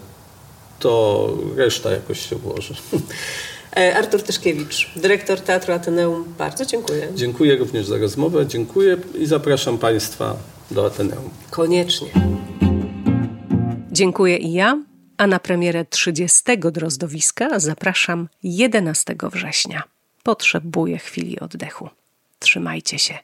[0.79, 2.75] to reszta jakoś się ułoży.
[3.77, 7.09] E, Artur Tyszkiewicz, dyrektor Teatru Ateneum, bardzo dziękuję.
[7.15, 10.37] Dziękuję również za rozmowę, dziękuję i zapraszam Państwa
[10.71, 11.31] do Ateneum.
[11.51, 12.09] Koniecznie.
[13.93, 14.83] Dziękuję i ja,
[15.17, 19.83] a na premierę 30 Drozdowiska zapraszam 11 września.
[20.23, 21.89] Potrzebuję chwili oddechu.
[22.39, 23.19] Trzymajcie się.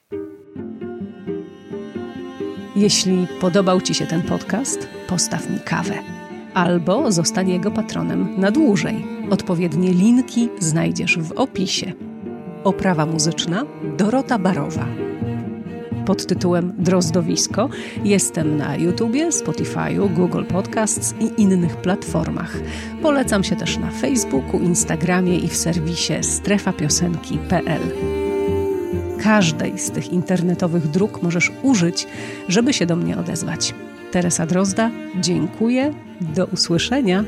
[2.77, 6.20] Jeśli podobał Ci się ten podcast, postaw mi kawę.
[6.55, 9.07] Albo zostań jego patronem na dłużej.
[9.31, 11.93] Odpowiednie linki znajdziesz w opisie.
[12.65, 13.65] Oprawa muzyczna
[13.97, 14.87] Dorota Barowa
[16.11, 17.69] pod tytułem Drozdowisko.
[18.05, 22.57] Jestem na YouTubie, Spotify'u, Google Podcasts i innych platformach.
[23.03, 27.81] Polecam się też na Facebooku, Instagramie i w serwisie strefapiosenki.pl.
[29.23, 32.07] Każdej z tych internetowych dróg możesz użyć,
[32.49, 33.75] żeby się do mnie odezwać.
[34.11, 34.91] Teresa Drozda,
[35.21, 37.25] dziękuję, do usłyszenia.